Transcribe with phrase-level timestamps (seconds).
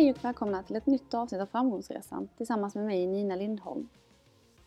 [0.00, 3.88] Hej och välkomna till ett nytt avsnitt av Framgångsresan tillsammans med mig Nina Lindholm.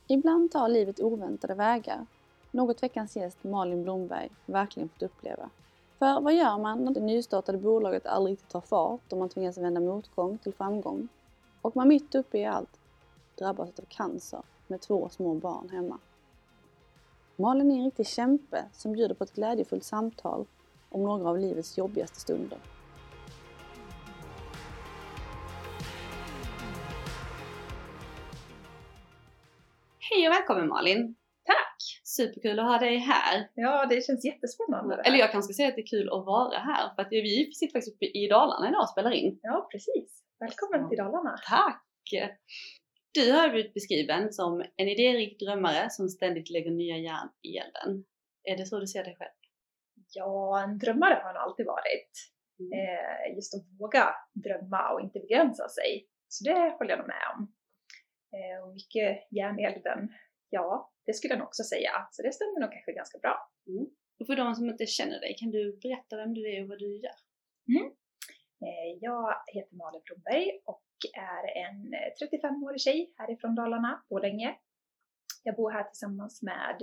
[0.07, 2.05] Ibland tar livet oväntade vägar.
[2.51, 5.49] Något veckans gäst Malin Blomberg verkligen fått uppleva.
[5.99, 9.57] För vad gör man när det nystartade bolaget aldrig riktigt tar fart och man tvingas
[9.57, 11.07] vända motgång till framgång?
[11.61, 12.79] Och man mitt uppe i allt
[13.35, 15.97] drabbas av cancer med två små barn hemma.
[17.35, 20.45] Malin är en riktig kämpe som bjuder på ett glädjefullt samtal
[20.89, 22.59] om några av livets jobbigaste stunder.
[30.15, 31.15] Hej och välkommen Malin!
[31.45, 31.77] Tack!
[32.03, 33.49] Superkul att ha dig här.
[33.53, 35.01] Ja, det känns jättespännande.
[35.05, 37.51] Eller jag kanske ska säga att det är kul att vara här för att vi
[37.53, 39.39] sitter faktiskt uppe i Dalarna idag och spelar in.
[39.41, 40.23] Ja, precis.
[40.39, 41.35] Välkommen till Dalarna.
[41.49, 41.85] Tack!
[43.13, 48.05] Du har blivit beskriven som en idérik drömmare som ständigt lägger nya järn i elden.
[48.43, 49.37] Är det så du ser dig själv?
[50.13, 52.11] Ja, en drömmare har nog alltid varit.
[52.59, 52.71] Mm.
[52.79, 56.07] Eh, just att våga drömma och inte begränsa sig.
[56.27, 57.53] Så det håller jag med om.
[58.35, 60.09] Eh, och mycket järn i elden,
[60.49, 61.91] ja, det skulle jag nog också säga.
[62.11, 63.35] Så det stämmer nog kanske ganska bra.
[63.67, 63.85] Mm.
[64.19, 66.79] Och för de som inte känner dig, kan du berätta vem du är och vad
[66.79, 67.19] du gör?
[68.65, 74.55] Eh, jag heter Malin Blomberg och är en 35-årig tjej härifrån Dalarna, Borlänge.
[75.43, 76.77] Jag bor här tillsammans med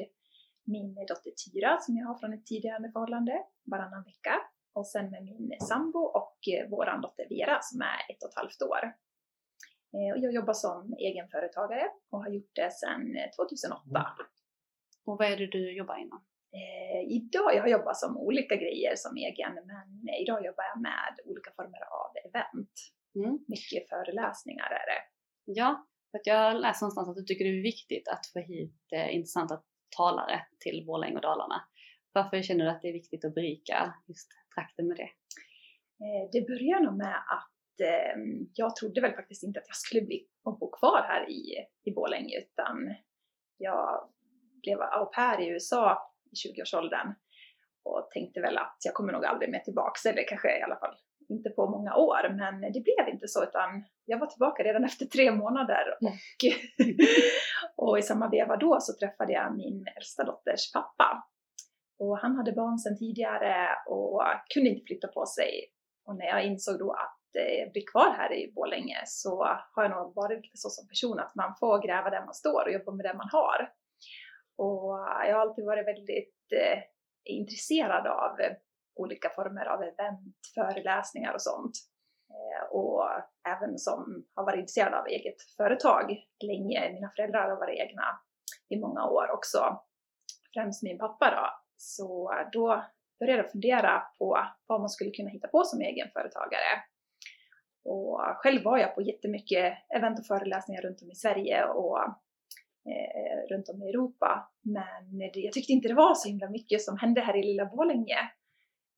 [0.65, 4.35] min dotter Tyra som jag har från ett tidigare förhållande, varannan vecka.
[4.73, 8.37] Och sen med min sambo och eh, våran dotter Vera som är ett och ett
[8.37, 8.95] halvt år.
[9.95, 13.03] Eh, Och jag jobbar som egenföretagare och har gjort det sedan
[13.37, 14.17] 2008.
[15.07, 16.25] Och vad är det du jobbar inom?
[16.53, 20.81] Eh, idag, jag har jobbat som olika grejer som egen, men eh, idag jobbar jag
[20.81, 22.75] med olika former av event.
[23.15, 23.39] Mm.
[23.49, 25.03] Mycket föreläsningar är det.
[25.45, 28.83] Ja, för att jag läste någonstans att du tycker det är viktigt att få hit
[28.93, 29.63] eh, intressanta
[29.97, 31.65] talare till Borlänge och Dalarna.
[32.13, 35.11] Varför känner du att det är viktigt att berika just trakten med det?
[36.05, 38.17] Eh, det börjar nog med att eh,
[38.55, 41.55] jag trodde väl faktiskt inte att jag skulle bli och bo kvar här i,
[41.85, 42.95] i Borlänge utan
[43.59, 44.09] jag
[44.63, 47.15] blev au pair i USA i 20-årsåldern
[47.83, 50.97] och tänkte väl att jag kommer nog aldrig mer tillbaks, eller kanske i alla fall
[51.29, 55.07] inte på många år, men det blev inte så utan jag var tillbaka redan efter
[55.07, 56.11] tre månader och,
[57.87, 61.27] och i samma veva då så träffade jag min äldsta dotters pappa.
[61.99, 64.23] Och han hade barn sedan tidigare och
[64.55, 65.53] kunde inte flytta på sig.
[66.05, 69.91] Och när jag insåg då att eh, bli kvar här i Borlänge så har jag
[69.91, 72.93] nog varit lite så som person att man får gräva där man står och jobba
[72.93, 73.73] med det man har.
[74.57, 74.89] Och
[75.27, 76.79] jag har alltid varit väldigt eh,
[77.25, 78.53] intresserad av eh,
[78.95, 81.73] olika former av event, föreläsningar och sånt.
[82.31, 83.05] Eh, och
[83.49, 86.05] även som har varit intresserad av eget företag
[86.45, 86.93] länge.
[86.93, 88.07] Mina föräldrar har varit egna
[88.69, 89.81] i många år också.
[90.55, 91.47] Främst min pappa då.
[91.77, 92.85] Så då
[93.19, 96.71] började jag fundera på vad man skulle kunna hitta på som egenföretagare.
[97.85, 101.99] Och själv var jag på jättemycket event och föreläsningar runt om i Sverige och
[102.91, 104.51] eh, runt om i Europa.
[104.63, 107.67] Men det, jag tyckte inte det var så himla mycket som hände här i lilla
[107.67, 108.19] Borlänge.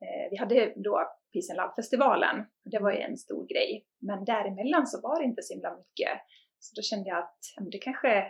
[0.05, 0.95] Eh, vi hade då
[1.33, 3.87] Peace and Love-festivalen, det var ju en stor grej.
[4.01, 6.15] Men däremellan så var det inte så himla mycket.
[6.59, 7.39] Så då kände jag att
[7.73, 8.27] det kanske,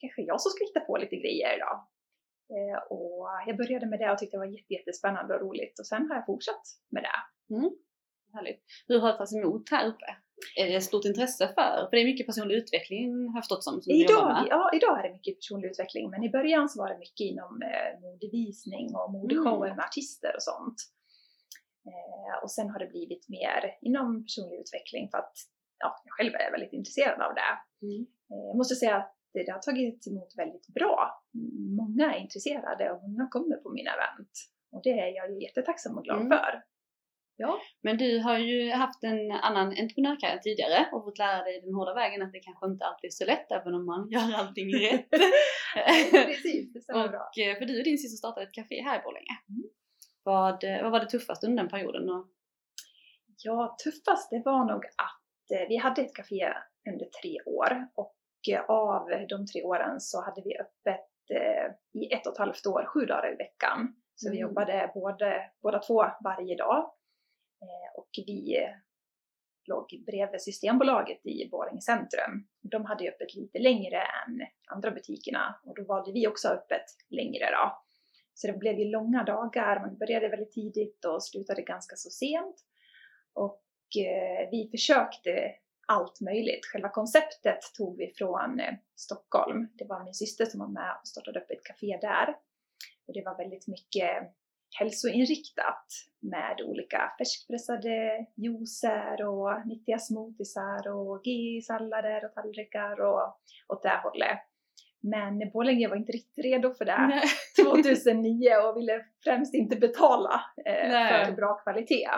[0.00, 1.78] kanske jag som ska hitta på lite grejer idag.
[2.54, 6.08] Eh, och jag började med det och tyckte det var jättespännande och roligt och sen
[6.08, 7.18] har jag fortsatt med det.
[7.54, 7.70] Mm.
[8.32, 8.62] Härligt.
[8.88, 10.06] Hur har det tagits emot här uppe?
[10.56, 11.72] Är det stort intresse för?
[11.88, 15.02] För det är mycket personlig utveckling har jag förstått som, som Idag, ja, idag är
[15.02, 19.12] det mycket personlig utveckling, men i början så var det mycket inom eh, modevisning och
[19.12, 19.76] modeshower Mm.
[19.76, 20.78] med artister och sånt.
[21.90, 25.34] Eh, och sen har det blivit mer inom personlig utveckling för att
[25.78, 27.52] ja, jag själv är väldigt intresserad av det.
[27.86, 28.00] Mm.
[28.30, 30.96] Eh, jag måste säga att det, det har tagits emot väldigt bra.
[31.82, 34.34] Många är intresserade och många kommer på mina event.
[34.72, 36.28] Och det är jag jättetacksam och glad Mm.
[36.38, 36.52] för.
[37.38, 41.74] Ja, Men du har ju haft en annan entreprenörkarriär tidigare och fått lära dig den
[41.74, 44.68] hårda vägen att det kanske inte alltid är så lätt även om man gör allting
[44.86, 45.10] rätt.
[46.26, 46.72] precis.
[46.72, 47.18] Det stämmer bra.
[47.30, 49.36] och eh, för du och din syster startade ett café här i Borlänge.
[49.48, 49.64] Mm.
[50.22, 52.10] Vad, eh, vad var det tuffaste under den perioden?
[52.10, 52.26] Och,
[53.44, 56.52] Ja, tuffast det var nog att eh, vi hade ett café
[56.92, 58.12] under tre år och
[58.68, 61.06] av de tre åren så hade vi öppet
[61.94, 63.94] i ett och ett halvt år, sju dagar i veckan.
[64.14, 64.48] Så vi Mm.
[64.48, 66.90] jobbade både, båda två varje dag.
[67.62, 68.70] Eh, och vi eh,
[69.66, 72.46] låg bredvid Systembolaget i Borlänge centrum.
[72.62, 76.84] De hade ju öppet lite längre än andra butikerna och då valde vi också öppet
[77.08, 77.82] längre då.
[78.34, 82.56] Så det blev ju långa dagar, man började väldigt tidigt och slutade ganska så sent.
[83.32, 83.62] Och
[83.98, 85.52] eh, vi försökte
[85.86, 86.66] allt möjligt.
[86.66, 88.60] Själva konceptet tog vi från
[88.96, 89.68] Stockholm.
[89.74, 92.28] Det var min syster som var med och startade upp ett café där.
[93.06, 94.10] Och det var väldigt mycket
[94.78, 95.86] hälsoinriktat
[96.20, 104.38] med olika färskpressade juicer och nyttiga smoothiesar och GI-sallader och tallrikar och åt det hållet.
[105.00, 107.22] Men Borlänge var inte riktigt redo för det Nej.
[107.64, 112.10] 2009 och ville främst inte betala eh, för bra kvalitet.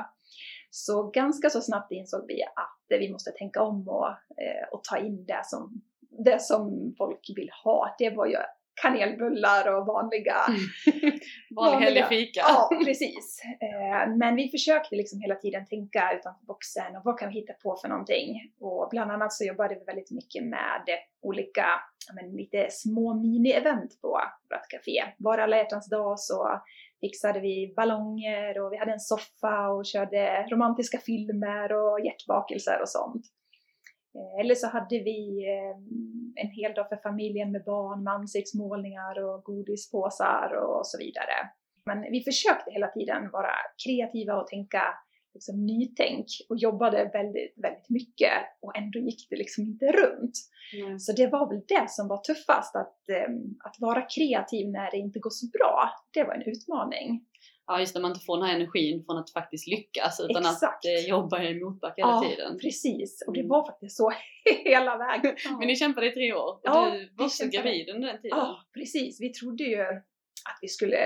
[0.70, 4.98] Så ganska så snabbt insåg vi att vi måste tänka om och, eh, och ta
[4.98, 5.82] in det som,
[6.24, 7.94] det som folk vill ha.
[7.98, 8.36] Det var ju
[8.82, 11.20] kanelbullar och vanliga Vanlig
[11.56, 11.78] Vanliga.
[11.80, 12.40] hellig fika.
[12.44, 13.40] Ja, precis.
[13.60, 17.52] Eh, Men vi försökte liksom hela tiden tänka utanför boxen och vad kan vi hitta
[17.52, 18.52] på för någonting?
[18.60, 20.82] Och bland annat så jobbade vi väldigt mycket med
[21.22, 21.66] olika,
[22.14, 24.08] men lite små mini-event på
[24.50, 25.04] vårt café.
[25.18, 26.62] Var alla hjärtans dag så
[27.00, 32.88] fixade vi ballonger och vi hade en soffa och körde romantiska filmer och hjärtbakelser och
[32.88, 33.22] sånt.
[34.18, 35.76] Eh, Eller så hade vi eh,
[36.44, 41.36] en hel dag för familjen med barn, med ansiktsmålningar och godispåsar och så vidare.
[41.86, 43.52] Men vi försökte hela tiden vara
[43.84, 44.82] kreativa och tänka
[45.34, 50.36] liksom, nytänk och jobbade väldigt, väldigt mycket och ändå gick det liksom inte runt.
[50.72, 51.00] Nej.
[51.00, 53.30] Så det var väl det som var tuffast, att, eh,
[53.64, 55.90] att vara kreativ när det inte går så bra.
[56.14, 57.24] Det var en utmaning.
[57.68, 60.62] Ja, just när man inte får den här energin från att faktiskt lyckas utan Exakt.
[60.64, 62.58] att eh, jobba i motback hela Ja, tiden.
[62.58, 63.48] Precis, och det Mm.
[63.50, 64.12] var faktiskt så
[64.64, 65.36] hela vägen.
[65.58, 67.62] Men ni kämpade i tre år och Ja, du var också kämpade.
[67.62, 68.38] gravid under den tiden.
[68.38, 69.20] Ja, precis.
[69.20, 70.98] Vi trodde ju att vi skulle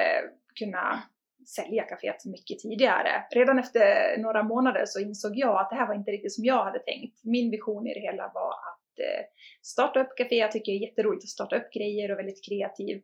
[0.58, 1.02] kunna
[1.46, 3.24] sälja kaféet mycket tidigare.
[3.30, 6.64] Redan efter några månader så insåg jag att det här var inte riktigt som jag
[6.64, 7.20] hade tänkt.
[7.24, 9.24] Min vision i det hela var att eh,
[9.62, 10.36] starta upp kafé.
[10.36, 13.02] Jag tycker det är jätteroligt att starta upp grejer och väldigt kreativ.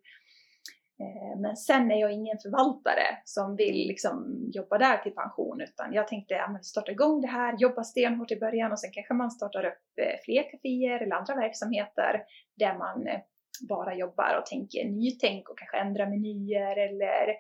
[1.01, 5.93] Eh, men sen är jag ingen förvaltare som vill liksom jobba där till pension utan
[5.93, 9.15] jag tänkte att ja, starta igång det här, jobba stenhårt i början och sen kanske
[9.15, 12.23] man startar upp eh, fler kaféer eller andra verksamheter
[12.57, 13.21] där man eh,
[13.69, 17.37] bara jobbar och tänker nytänk och kanske ändra menyer eller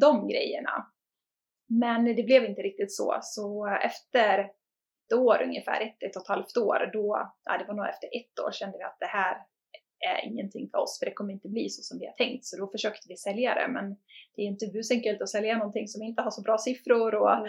[0.00, 0.86] de grejerna.
[1.68, 6.28] Men det blev inte riktigt så, så efter ett år ungefär, ett, ett och ett
[6.28, 9.36] halvt år, då, ja, det var nog efter ett år kände vi att det här
[10.00, 12.44] är ingenting för oss, för det kommer inte bli så som vi har tänkt.
[12.44, 13.96] Så då försökte vi sälja det, men
[14.36, 17.30] det är inte busenkelt att sälja någonting som inte har så bra siffror och,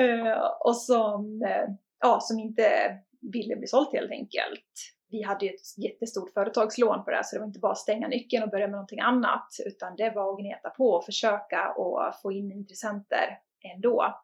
[0.00, 2.98] eh, och som, eh, ja, som inte
[3.32, 4.72] ville bli sålt helt enkelt.
[5.10, 7.78] Vi hade ju ett jättestort företagslån på det här, så det var inte bara att
[7.78, 11.72] stänga nyckeln och börja med någonting annat, utan det var att gneta på och försöka
[11.76, 13.38] och få in intressenter
[13.74, 14.14] ändå.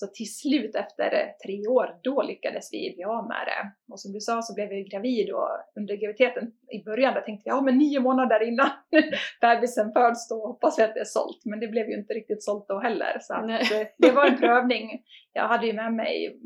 [0.00, 1.10] Så till slut efter
[1.44, 3.62] tre år, då lyckades vi bli av med det.
[3.92, 6.44] Och som du sa så blev jag gravid och under graviditeten
[6.76, 8.70] i början där tänkte jag, ja men nio månader innan
[9.40, 11.40] bebisen föds då hoppas vi att det är sålt.
[11.44, 13.18] Men det blev ju inte riktigt sålt då heller.
[13.20, 13.80] Så Nej.
[13.80, 15.02] eh, det var en prövning.
[15.32, 16.40] Jag hade ju med mig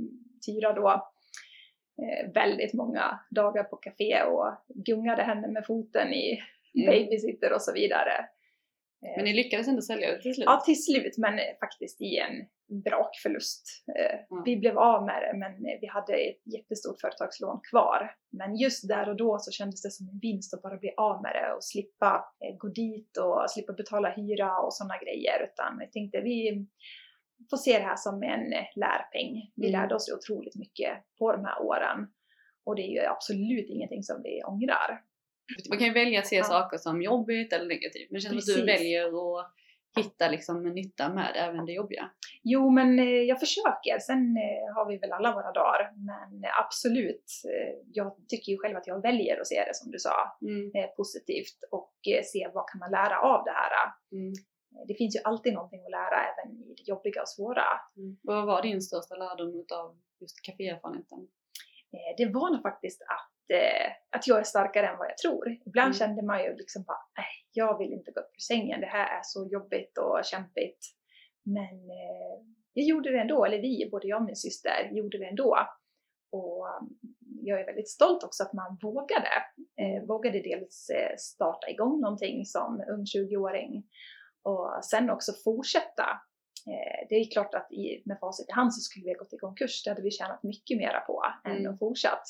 [0.46, 0.88] Tyra då
[2.02, 4.46] eh, väldigt många dagar på café och
[4.86, 6.38] gungade henne med foten i
[6.76, 6.86] Mm.
[6.86, 8.26] babysitter och så vidare.
[9.04, 10.44] Eh, Men ni lyckades ändå sälja det till slut?
[10.46, 12.34] Ja, till slut, men eh, faktiskt i en
[12.84, 13.66] brakförlust.
[13.98, 14.42] Eh, Mm.
[14.44, 18.10] Vi blev av med det, men eh, vi hade ett jättestort företagslån kvar.
[18.32, 21.22] Men just där och då så kändes det som en vinst att bara bli av
[21.22, 25.36] med det och slippa eh, gå dit och slippa betala hyra och sådana grejer.
[25.52, 26.66] Utan jag tänkte vi
[27.50, 29.32] får se det här som en eh, lärpeng.
[29.56, 29.80] Vi Mm.
[29.80, 31.98] lärde oss otroligt mycket på de här åren.
[32.66, 35.00] Och det är ju absolut ingenting som vi ångrar.
[35.68, 36.44] Man kan ju välja att se Ja.
[36.44, 38.80] saker som jobbigt eller negativt, men det känns som att du Precis.
[38.80, 39.50] väljer att
[39.96, 42.10] hitta liksom en nytta med även det jobbiga.
[42.42, 43.98] Jo, men eh, jag försöker.
[43.98, 45.92] Sen eh, har vi väl alla våra dagar.
[45.96, 49.98] Men absolut, eh, jag tycker ju själv att jag väljer att se det som du
[49.98, 50.70] sa, Mm.
[50.96, 51.92] positivt och
[52.24, 53.72] se vad kan man lära av det här.
[54.12, 54.32] Mm.
[54.88, 57.64] Det finns ju alltid någonting att lära även i det jobbiga och svåra.
[57.96, 58.16] Mm.
[58.22, 61.28] Vad var din största lärdom av just kaféerfarenheten?
[62.16, 65.48] Det var nog faktiskt att, eh, att jag är starkare än vad jag tror.
[65.66, 65.98] Ibland Mm.
[65.98, 69.18] kände man ju liksom bara, nej, jag vill inte gå upp ur sängen, det här
[69.18, 70.78] är så jobbigt och kämpigt.
[71.42, 72.36] Men eh,
[72.72, 75.58] jag gjorde det ändå, eller vi, både jag och min syster, gjorde det ändå.
[76.32, 76.90] Och mm,
[77.42, 79.28] jag är väldigt stolt också att man vågade.
[79.80, 83.84] Eh, vågade dels eh, starta igång någonting som ung 20-åring
[84.42, 86.02] och sen också fortsätta.
[86.70, 89.32] Eh, det är klart att i, med facit i hand så skulle vi ha gått
[89.32, 91.72] i konkurs, det hade vi tjänat mycket mera på än Mm.
[91.72, 92.22] att fortsatt.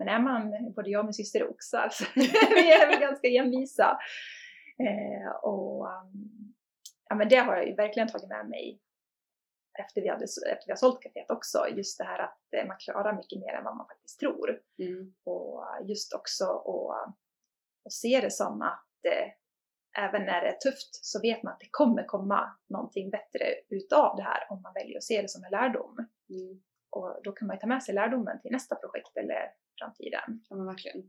[0.00, 3.28] Men är man, både jag och min syster är oxar, så vi är väl ganska
[3.28, 3.98] envisa.
[4.78, 6.54] Eh, och um,
[7.08, 8.80] ja, men det har jag ju verkligen tagit med mig
[9.78, 11.66] efter vi, hade, efter vi har sålt kaféet också.
[11.76, 14.60] Just det här att eh, man klarar mycket mer än vad man faktiskt tror.
[14.78, 15.14] Mm.
[15.24, 17.16] Och just också att
[17.84, 19.28] och se det som att eh,
[20.04, 24.16] även när det är tufft så vet man att det kommer komma någonting bättre utav
[24.16, 25.96] det här om man väljer att se det som en lärdom.
[26.30, 26.62] Mm.
[26.90, 30.28] Och då kan man ju ta med sig lärdomen till nästa projekt eller framtiden.
[30.48, 31.02] Ja men verkligen.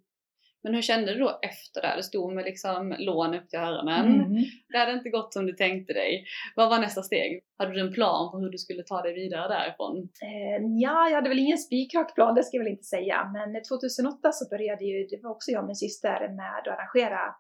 [0.63, 1.93] Men hur kände du då efter det?
[1.97, 4.05] Du stod med liksom lån upp till öronen.
[4.05, 4.43] Mm.
[4.69, 6.25] Det hade inte gått som du tänkte dig.
[6.55, 7.43] Vad var nästa steg?
[7.57, 9.97] Hade du en plan på hur du skulle ta dig vidare därifrån?
[10.21, 13.31] Eh, ja, jag hade väl ingen spikrak plan, det ska jag väl inte säga.
[13.33, 17.35] Men 2008 så började ju, det var också jag och min syster, med att arrangera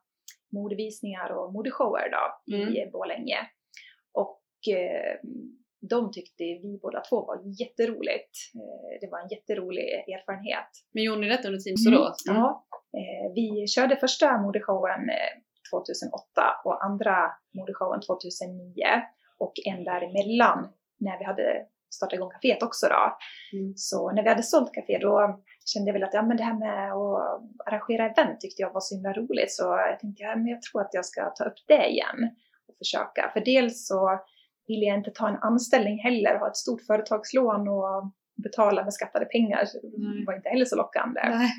[0.53, 2.69] modevisningar och modeshower då Mm.
[2.75, 3.39] i Borlänge.
[4.13, 4.41] Och
[4.75, 5.19] eh,
[5.89, 8.33] de tyckte vi båda två var jätteroligt.
[8.55, 10.69] Eh, det var en jätterolig erfarenhet.
[10.93, 11.91] Men gjorde ni detta under Teams då?
[11.91, 12.41] Mm.
[12.41, 12.65] Ja,
[12.97, 15.33] eh, vi körde första modeshowen eh,
[15.73, 16.25] 2008
[16.65, 17.15] och andra
[17.57, 18.83] modeshowen 2009
[19.37, 20.69] och en däremellan
[20.99, 23.17] när vi hade startat igång kaféet också då.
[23.57, 23.73] Mm.
[23.75, 26.59] Så när vi hade sålt kafé då kände jag väl att ja, men det här
[26.59, 30.47] med att arrangera event tyckte jag var så himla roligt så jag tänkte ja, men
[30.47, 32.19] jag tror att jag ska ta upp det igen
[32.67, 33.31] och försöka.
[33.33, 34.19] För dels så
[34.71, 38.11] ville jag inte ta en anställning heller, ha ett stort företagslån och
[38.43, 39.59] betala med skattade pengar.
[40.19, 41.21] Det var inte heller så lockande.
[41.23, 41.49] Nej.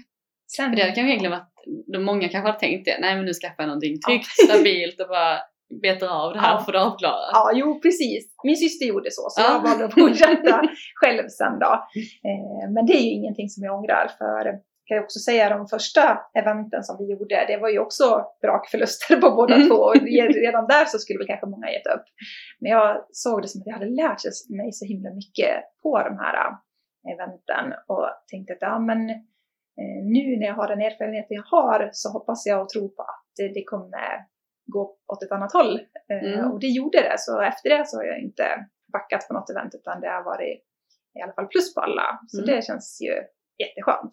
[0.56, 1.52] Sen, För det hade kanske varit,
[1.92, 5.08] de många kanske hade tänkt det, nej men nu skaffar jag någonting tryggt, stabilt och
[5.08, 5.38] bara
[5.82, 6.58] betar av det här Ja.
[6.58, 7.30] och får det avklarat.
[7.32, 8.22] Ja, jo precis.
[8.44, 9.52] Min syster gjorde så, så Ja.
[9.52, 10.62] jag valde att fortsätta
[11.00, 11.72] själv sen då.
[12.28, 14.42] Eh, men det är ju ingenting som jag ångrar, för
[14.92, 18.06] kan ju också säga de första eventen som vi gjorde, det var ju också
[18.42, 19.68] brakförluster på båda Mm.
[19.68, 19.74] två.
[19.74, 22.04] Och re- redan där så skulle väl kanske många gett upp.
[22.60, 24.22] Men jag såg det som att jag hade lärt
[24.58, 29.10] mig så himla mycket på de här eh, eventen och tänkte att ja, men
[29.80, 33.02] eh, nu när jag har den erfarenheten jag har så hoppas jag och tror på
[33.02, 34.06] att det, det kommer
[34.66, 34.82] gå
[35.12, 35.74] åt ett annat håll.
[36.10, 36.50] Eh, Mm.
[36.52, 38.44] Och det gjorde det, så efter det så har jag inte
[38.92, 40.62] backat på något event utan det har varit
[41.18, 42.20] i alla fall plus på alla.
[42.28, 42.54] Så Mm.
[42.54, 43.14] det känns ju
[43.64, 44.10] jätteskönt.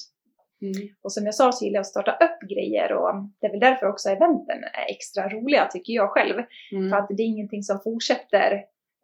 [0.62, 0.88] Mm.
[1.04, 3.60] Och som jag sa så gillar jag att starta upp grejer och det är väl
[3.60, 6.36] därför också eventen är extra roliga tycker jag själv.
[6.72, 6.90] Mm.
[6.90, 8.52] För att det är ingenting som fortsätter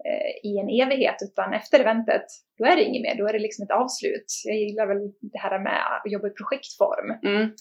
[0.09, 2.25] eh, i en evighet utan efter eventet
[2.57, 4.25] då är det inget mer, då är det liksom ett avslut.
[4.45, 7.09] Jag gillar väl det här med att jobba i projektform.
[7.35, 7.51] Mm.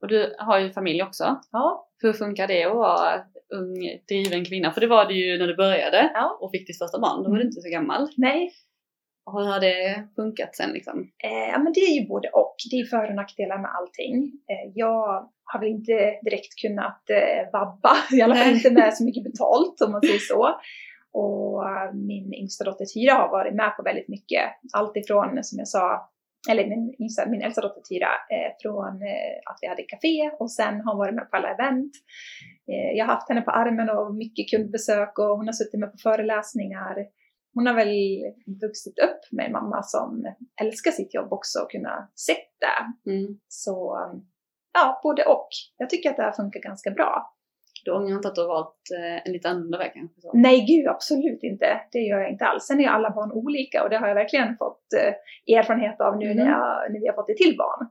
[0.00, 1.40] Och du har ju familj också.
[1.52, 3.22] Ja, Hur funkar det att vara
[3.54, 3.74] ung,
[4.08, 4.72] driven kvinna?
[4.72, 6.38] För det var du ju när du började ja.
[6.40, 7.46] och fick ditt första barn, då var du Mm.
[7.46, 8.08] inte så gammal.
[8.16, 8.52] nej,
[9.26, 11.10] Och hur har det funkat sen liksom?
[11.24, 12.56] Eh, ja, men det är ju både och.
[12.70, 14.32] Det är för och nackdelar med allting.
[14.50, 19.04] Eh, jag har väl inte direkt kunnat eh, vabba, i alla fall inte med så
[19.04, 20.42] mycket betalt om man säger så.
[21.12, 24.44] Och eh, min yngsta dotter Tyra har varit med på väldigt mycket.
[24.72, 26.10] Allt ifrån, som jag sa,
[26.50, 30.52] eller min, yngsta, min äldsta dotter Tyra, eh, från eh, att vi hade café och
[30.52, 31.92] sen har hon varit med på alla event.
[32.70, 35.92] Eh, jag har haft henne på armen och mycket kundbesök och hon har suttit med
[35.92, 36.96] på föreläsningar.
[37.54, 37.94] Hon har väl
[38.62, 43.10] vuxit upp med en mamma som älskar sitt jobb också och kunna se det.
[43.10, 43.38] Mm.
[43.48, 43.98] Så
[44.74, 45.48] ja, både och.
[45.76, 47.30] Jag tycker att det här funkar ganska bra.
[47.84, 50.20] Du ångrar inte att du har valt eh, en lite annorlunda väg kanske?
[50.20, 50.30] Så.
[50.34, 51.80] Nej, gud absolut inte.
[51.92, 52.64] Det gör jag inte alls.
[52.64, 56.24] Sen är alla barn olika och det har jag verkligen fått eh, erfarenhet av nu
[56.30, 56.36] Mm.
[56.36, 57.82] när, jag, när vi har fått ett till barn.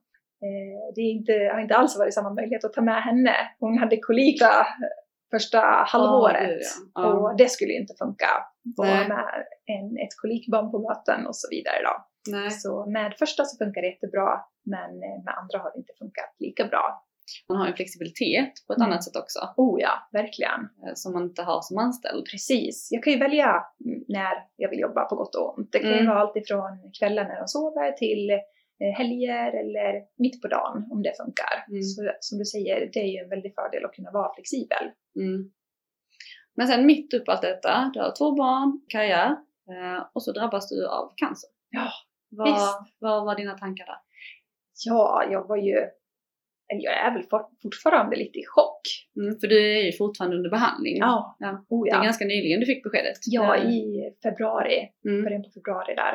[0.45, 3.35] Eh, det är inte, har inte alls varit samma möjlighet att ta med henne.
[3.59, 4.51] Hon hade kolika
[5.31, 6.49] första halvåret.
[6.49, 6.61] gud,
[6.93, 7.01] ja.
[7.01, 7.13] Ja.
[7.13, 8.27] Och det skulle inte funka.
[8.77, 11.79] Vara med en, ett kolikbarn på möten och så vidare.
[11.83, 11.95] Då.
[12.31, 12.51] Nej.
[12.51, 14.29] Så med första så funkar det jättebra,
[14.65, 16.85] men med andra har det inte funkat lika bra.
[17.49, 18.87] Man har ju flexibilitet på ett Mm.
[18.91, 20.59] annat sätt också, Oh ja, verkligen.
[20.83, 22.25] eh, som man inte har som anställd.
[22.31, 22.87] Precis.
[22.91, 23.63] Jag kan ju välja
[24.07, 25.71] när jag vill jobba på gott och ont.
[25.71, 26.07] Det kan ju Mm.
[26.07, 28.29] vara allt ifrån kvällen när de sover till
[28.81, 31.55] eh, helger eller mitt på dagen om det funkar.
[31.69, 31.81] Mm.
[31.83, 34.85] Så som du säger, det är ju en väldig fördel att kunna vara flexibel.
[35.19, 35.51] Mm.
[36.55, 39.29] Men sen mitt upp allt detta, du har två barn, karriär
[39.69, 41.49] eh, och så drabbas du av cancer.
[41.69, 41.91] Ja,
[42.29, 42.95] Vad, visst.
[42.99, 43.97] vad var dina tankar där?
[44.85, 45.75] Ja, jag var ju,
[46.67, 48.81] jag är väl for, fortfarande lite i chock.
[49.15, 50.97] Mm, för du är ju fortfarande under behandling.
[50.97, 51.65] Ja, Ja.
[51.69, 52.03] oh Det är ja.
[52.03, 53.17] ganska nyligen du fick beskedet.
[53.25, 55.23] Ja, i februari, mm.
[55.23, 56.13] början på februari där.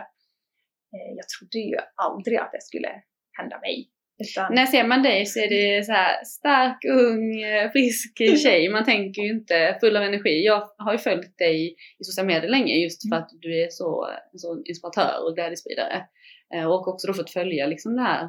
[0.92, 3.02] Eh, Jag trodde ju aldrig att det skulle
[3.38, 3.88] hända mig.
[4.18, 8.68] Utan, När ser man dig så är det så här stark, ung, eh, frisk tjej.
[8.68, 10.44] Man tänker ju inte full av energi.
[10.44, 13.22] Jag har ju följt dig i sociala medier länge just för Mm.
[13.22, 16.02] att du är så, sån inspiratör och glädjespridare.
[16.54, 18.28] Eh, Och också då fått följa liksom det här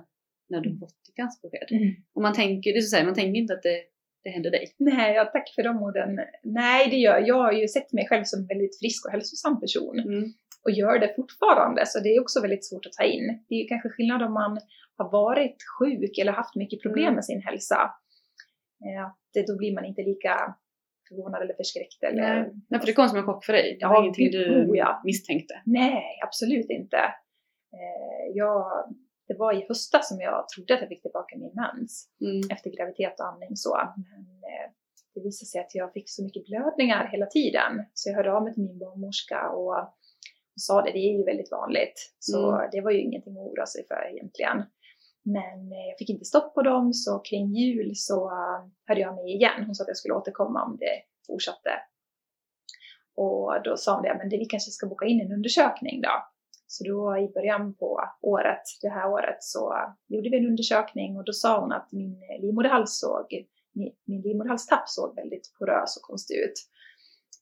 [0.49, 1.67] när du fått ditt cancerbesked.
[1.71, 1.95] Mm.
[2.15, 3.81] Och man tänker, det så säga, man tänker inte att det,
[4.23, 4.65] det händer dig.
[4.77, 6.19] Nej, ja, tack för de orden.
[6.43, 7.27] Nej, det gör jag.
[7.27, 10.33] Jag har ju sett mig själv som en väldigt frisk och hälsosam person Mm.
[10.65, 13.43] Och gör det fortfarande, så det är också väldigt svårt att ta in.
[13.49, 14.59] Det är ju kanske skillnad om man
[14.97, 17.15] har varit sjuk eller haft mycket problem Mm.
[17.15, 17.79] med sin hälsa.
[18.85, 20.55] Eh, Att då blir man inte lika
[21.09, 22.03] förvånad eller förskräckt.
[22.03, 22.33] Eller...
[22.41, 22.51] Nej.
[22.69, 23.77] Nej, för det kom som en chock för dig.
[23.79, 25.01] Det var Ja, ingenting du oh ja.
[25.05, 25.61] misstänkte.
[25.65, 26.97] Nej, absolut inte.
[27.77, 28.65] Eh, Jag,
[29.27, 32.41] det var i höstas som jag trodde att jag fick tillbaka min mens Mm.
[32.51, 33.75] efter graviditet och amning så.
[33.95, 34.67] Men eh,
[35.13, 37.71] det visade sig att jag fick så mycket blödningar hela tiden.
[37.93, 39.75] Så jag hörde av mig till min barnmorska och
[40.55, 42.13] sa det, det är ju väldigt vanligt.
[42.19, 42.69] Så Mm.
[42.71, 44.57] det var ju ingenting att oroa sig för egentligen.
[45.23, 49.15] Men eh, jag fick inte stopp på dem så kring jul så eh, hörde jag
[49.15, 49.63] mig igen.
[49.65, 51.69] Hon sa att jag skulle återkomma om det fortsatte.
[53.15, 56.09] Och då sa hon det, men det, vi kanske ska boka in en undersökning då.
[56.67, 59.73] Så då i början på året, det här året, så
[60.07, 63.25] gjorde vi en undersökning och då sa hon att min livmoderhals såg,
[63.73, 66.53] min, min livmoderhalstapp såg väldigt porös och konstig ut.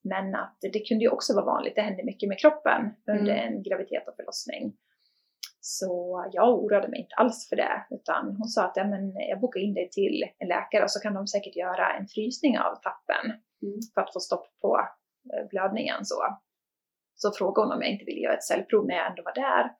[0.08, 3.54] Men att det kunde ju också vara vanligt, det hände mycket med kroppen under mm.
[3.54, 4.74] en graviditet och förlossning.
[5.60, 9.40] Så jag oroade mig inte alls för det, utan hon sa att ja, men jag
[9.40, 12.76] bokar in dig till en läkare och så kan de säkert göra en frysning av
[12.76, 13.26] tappen
[13.62, 13.80] mm.
[13.94, 14.80] för att få stopp på
[15.34, 16.06] eh, blödningen.
[16.06, 16.16] Så.
[17.16, 19.72] så frågade hon om jag inte ville göra ett cellprov när jag ändå var där.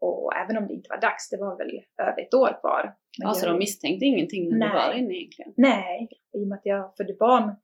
[0.00, 2.94] Och även om det inte var dags, det var väl över ett år kvar.
[3.18, 5.52] Men alltså jag, de misstänkte ingenting när nej, du var inne egentligen?
[5.56, 7.56] Nej, i och med att jag födde barn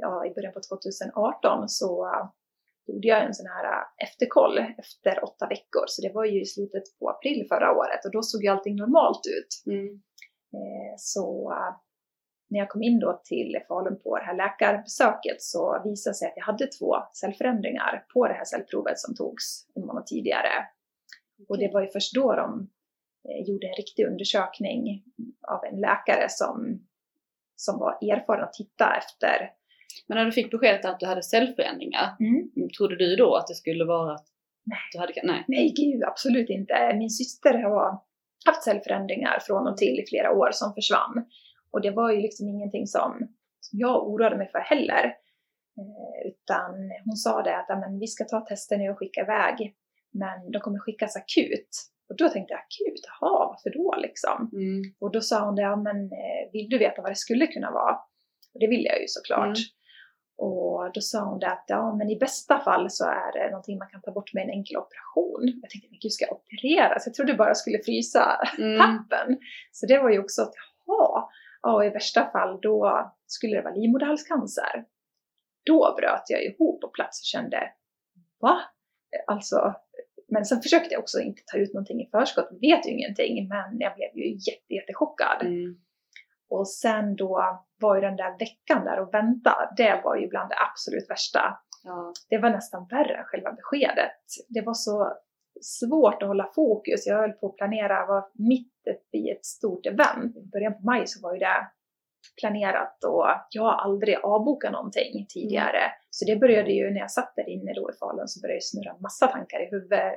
[0.00, 2.08] ja, i början på 2018 så
[2.88, 5.84] gjorde jag en sån här äh, efterkoll efter åtta veckor.
[5.86, 8.76] Så det var ju i slutet på april förra året och då såg ju allting
[8.76, 9.74] normalt ut.
[9.74, 9.86] Mm.
[10.56, 11.76] Eh, så äh,
[12.50, 16.28] när jag kom in då till Falun på det här läkarbesöket så visade det sig
[16.28, 20.54] att jag hade två cellförändringar på det här cellprovet som togs en månad tidigare.
[21.38, 21.46] Okay.
[21.48, 22.70] Och det var ju först då de
[23.28, 25.04] eh, gjorde en riktig undersökning
[25.48, 26.86] av en läkare som,
[27.56, 29.57] som var erfaren att titta efter
[30.06, 32.50] men när du fick beskedet att du hade cellförändringar, mm.
[32.76, 34.26] trodde du då att det skulle vara att
[34.64, 34.78] nej.
[34.92, 36.94] du hade Nej, nej gud absolut inte.
[36.94, 38.00] Min syster har
[38.46, 41.26] haft cellförändringar från och till i flera år som försvann.
[41.70, 43.28] Och det var ju liksom ingenting som,
[43.60, 45.04] som jag oroade mig för heller.
[45.78, 46.70] Eh, utan
[47.04, 49.74] hon sa det att men, vi ska ta testen nu och skicka iväg.
[50.12, 51.68] Men de kommer skickas akut.
[52.08, 54.50] Och då tänkte jag akut, jaha, varför då liksom?
[54.52, 54.82] Mm.
[55.00, 57.94] Och då sa hon det, men eh, vill du veta vad det skulle kunna vara?
[58.54, 59.46] Och det vill jag ju såklart.
[59.46, 59.68] Mm.
[60.38, 63.78] Och då sa hon det att ja, men i bästa fall så är det någonting
[63.78, 65.60] man kan ta bort med en enkel operation.
[65.62, 67.06] Jag tänkte, men gud ska jag opereras?
[67.06, 68.78] Jag trodde bara jag skulle frysa mm.
[68.78, 69.38] tappen.
[69.72, 70.52] Så det var ju också att,
[70.86, 71.28] jaha,
[71.62, 74.84] ja, i värsta fall då skulle det vara livmoderhalscancer.
[75.64, 77.72] Då bröt jag ihop på plats och kände,
[78.40, 78.60] va?
[79.26, 79.74] Alltså,
[80.28, 83.80] men sen försökte jag också inte ta ut någonting i förskott, vet ju ingenting, men
[83.80, 85.40] jag blev ju jätte, jättechockad.
[85.40, 85.76] Mm.
[86.50, 87.42] Och sen då
[87.80, 91.58] var ju den där veckan där och vänta, det var ju bland det absolut värsta.
[91.84, 92.12] Ja.
[92.28, 94.20] Det var nästan värre än själva beskedet.
[94.48, 95.12] Det var så
[95.60, 97.06] svårt att hålla fokus.
[97.06, 100.36] Jag höll på att planera, var mitt uppe i ett stort event.
[100.36, 101.70] I början på maj så var ju det
[102.40, 105.78] planerat och jag har aldrig avbokat någonting tidigare.
[105.78, 105.98] Mm.
[106.10, 108.64] Så det började ju när jag satt där inne då i Falun så började det
[108.64, 110.12] snurra massa tankar i huvudet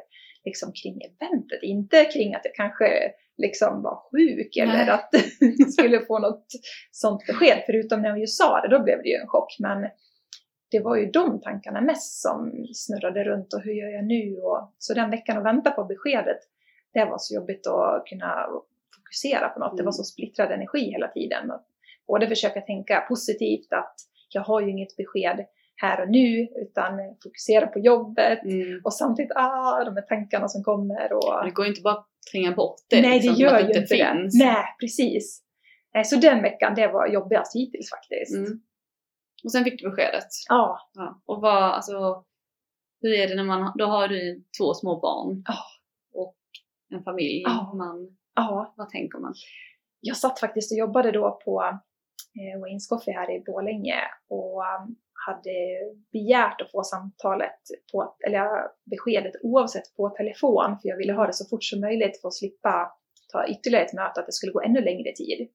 [0.46, 1.64] liksom kring eventet.
[1.64, 5.10] Inte kring att jag kanske liksom var sjuk eller att
[5.58, 6.46] jag skulle få något
[6.92, 7.64] sånt besked.
[7.66, 9.56] Förutom när jag ju sa det, då blev det ju en chock.
[9.60, 9.90] Men
[10.72, 14.42] det var ju de tankarna mest som snurrade runt och hur gör jag nu?
[14.42, 16.40] Och, så den veckan att vänta på beskedet,
[16.94, 18.48] det var så jobbigt att kunna
[18.96, 19.72] fokusera på något.
[19.72, 19.78] Mm.
[19.78, 20.02] Det var mm.
[20.02, 21.52] så splittrad energi hela tiden.
[22.08, 23.96] Både försöka tänka positivt att
[24.30, 25.46] jag har ju inget besked
[25.82, 28.82] här och nu utan fokusera på jobbet mm.
[28.84, 31.13] och samtidigt ah, de här tankarna som kommer.
[31.13, 31.46] Och...
[31.46, 33.02] Det går inte bara att tränga bort det.
[33.02, 34.30] Nej, liksom, det gör ju inte, det.
[34.34, 35.44] Nej, precis.
[36.06, 38.36] Så den veckan, det var jobbigast hittills faktiskt.
[38.36, 38.62] Mm.
[39.44, 40.28] Och sen fick du beskedet?
[40.50, 40.89] Ja.
[40.94, 41.22] ja.
[41.26, 42.24] Och vad, alltså,
[43.02, 45.58] hur är det när man, då har du två små barn ja.
[46.13, 46.38] och
[46.94, 47.41] en familj.
[47.41, 47.74] Ja.
[47.76, 48.74] Man, ja.
[48.78, 49.34] Vad tänker man?
[50.00, 51.62] Jag satt faktiskt och jobbade då på
[52.39, 54.63] eh, Wayne's Coffee här i Borlänge och
[55.28, 55.56] hade
[56.12, 57.60] begärt att få samtalet,
[57.92, 58.48] på, eller
[58.92, 62.36] beskedet oavsett på telefon, för jag ville ha det så fort som möjligt för att
[62.36, 62.92] slippa
[63.32, 65.50] ta ytterligare ett möte, att det skulle gå ännu längre tid.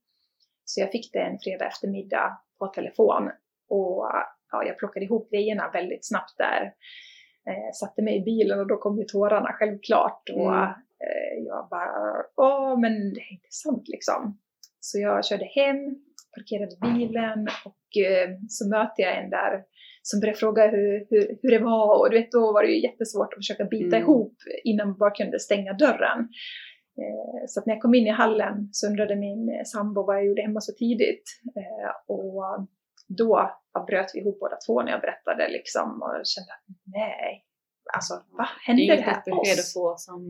[0.64, 3.31] Så jag fick det en fredag eftermiddag på telefon
[3.68, 4.11] och
[4.52, 6.62] ja, jag plockade ihop grejerna väldigt snabbt där.
[7.48, 10.68] Eh, satte mig i bilen och då kom ju tårarna självklart och mm.
[11.05, 14.38] eh, jag bara, åh men det är inte sant liksom.
[14.81, 15.76] Så jag körde hem,
[16.35, 17.86] parkerade bilen och
[18.48, 19.62] så möter jag en där
[20.02, 22.82] som börjar fråga hur, hur, hur det var och du vet då var det ju
[22.82, 24.02] jättesvårt att försöka bita mm.
[24.02, 26.18] ihop innan man bara kunde stänga dörren.
[27.00, 30.26] Eh, så att när jag kom in i hallen så undrade min sambo vad jag
[30.26, 31.24] gjorde hemma så tidigt
[31.56, 32.66] eh, och
[33.18, 33.50] då
[33.87, 37.44] bröt vi ihop båda två när jag berättade liksom och kände att nej,
[37.96, 40.20] alltså vad hände det här Det är inget besked att få som,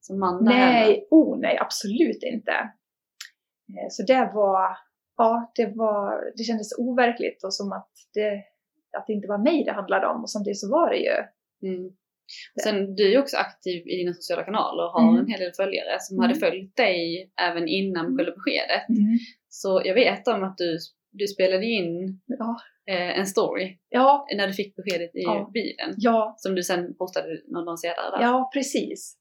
[0.00, 2.52] som man Nej, oh nej, absolut inte.
[3.90, 4.76] Så det var,
[5.16, 8.44] ja, det, var, det kändes overkligt och som att det,
[8.98, 11.16] att det inte var mig det handlade om och samtidigt så var det ju.
[11.70, 11.92] Mm.
[12.62, 15.20] Sen du är också aktiv i dina sociala kanaler och har mm.
[15.20, 16.22] en hel del följare som mm.
[16.22, 18.16] hade följt dig även innan mm.
[18.16, 18.88] själva beskedet.
[18.88, 19.18] Mm.
[19.48, 20.78] Så jag vet om att du,
[21.12, 22.56] du spelade in ja.
[22.90, 24.26] eh, en story ja.
[24.36, 25.50] när du fick beskedet i ja.
[25.54, 25.94] bilen.
[26.36, 28.22] Som du sen postade någon dagar senare.
[28.22, 29.18] Ja, precis.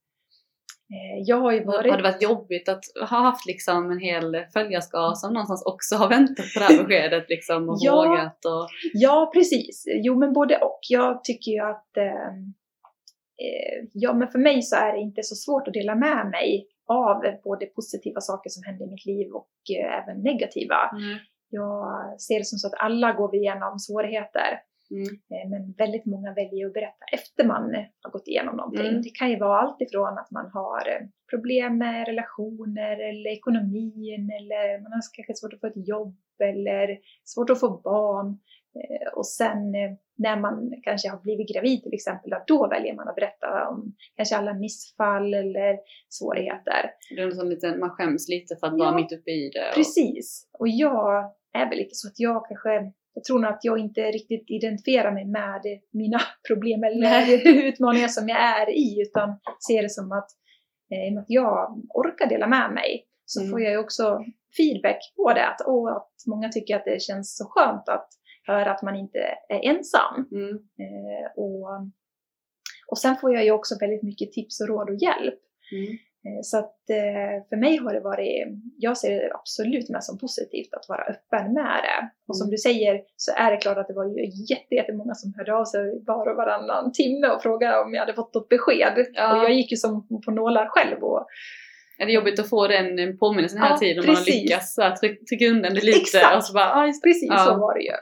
[0.94, 1.92] Eh, jag har ju varit...
[1.92, 6.10] Har det varit jobbigt att ha haft liksom en hel följarskara som någonstans också har
[6.10, 7.96] väntat på det här beskedet liksom och Ja.
[7.96, 8.68] vågat och...
[8.94, 9.84] Ja, precis.
[9.88, 10.80] Jo, men både och.
[10.90, 11.98] Jag tycker ju att...
[11.98, 12.28] Eh,
[13.46, 16.68] eh, ja, men för mig så är det inte så svårt att dela med mig
[16.88, 20.90] av både positiva saker som händer i mitt liv och eh, även negativa.
[20.92, 21.18] Mm.
[21.50, 24.60] Jag ser det som så att alla går vi igenom svårigheter.
[24.92, 25.04] Mm.
[25.04, 28.88] Eh, Men väldigt många väljer att berätta efter man eh, har gått igenom någonting.
[28.88, 29.02] Mm.
[29.02, 34.32] Det kan ju vara allt ifrån att man har eh, problem med relationer eller ekonomin
[34.40, 38.38] eller man har kanske svårt att få ett jobb eller svårt att få barn.
[39.16, 39.72] Och sen
[40.18, 44.38] när man kanske har blivit gravid till exempel, då väljer man att berätta om kanske
[44.38, 45.78] alla missfall eller
[46.10, 46.92] svårigheter.
[47.16, 48.86] Det är en liten, man skäms lite för att Ja.
[48.86, 49.70] vara mitt uppe i det.
[49.70, 50.50] Och, Precis.
[50.60, 54.02] Och jag är väl lite så att jag kanske, jag tror nog att jag inte
[54.02, 59.90] riktigt identifierar mig med mina problem eller utmaningar som jag är i, utan ser det
[59.90, 60.28] som att
[60.92, 63.52] eh, i och med att jag orkar dela med mig så Mm.
[63.52, 64.24] får jag ju också
[64.58, 65.48] feedback på det.
[65.48, 68.08] Att, åh, att många tycker att det känns så skönt att
[68.48, 69.18] höra att man inte
[69.50, 70.28] är ensam.
[70.32, 70.50] mm.
[70.56, 71.68] Eh, och,
[72.92, 75.40] och sen får jag ju också väldigt mycket tips och råd och hjälp.
[75.72, 75.98] Mm.
[76.26, 80.18] Eh, Så att eh, för mig har det varit, jag ser det absolut mest som
[80.20, 82.10] positivt att vara öppen med det.
[82.28, 82.52] Och som Mm.
[82.52, 85.66] du säger så är det klart att det var ju jätte, jättemånga som hörde av
[85.66, 89.06] sig var och varannan timme och frågade om jag hade fått något besked.
[89.14, 89.38] Ja.
[89.38, 91.28] Och jag gick ju som på nålar själv och
[92.00, 94.82] Är det jobbigt att få den påminnelsen hela Ja, tiden om man har lyckats så
[94.82, 96.36] här, tryck, trycka undan det lite Exakt.
[96.38, 97.38] och så bara, ah, precis Ja.
[97.46, 97.94] så var det ju.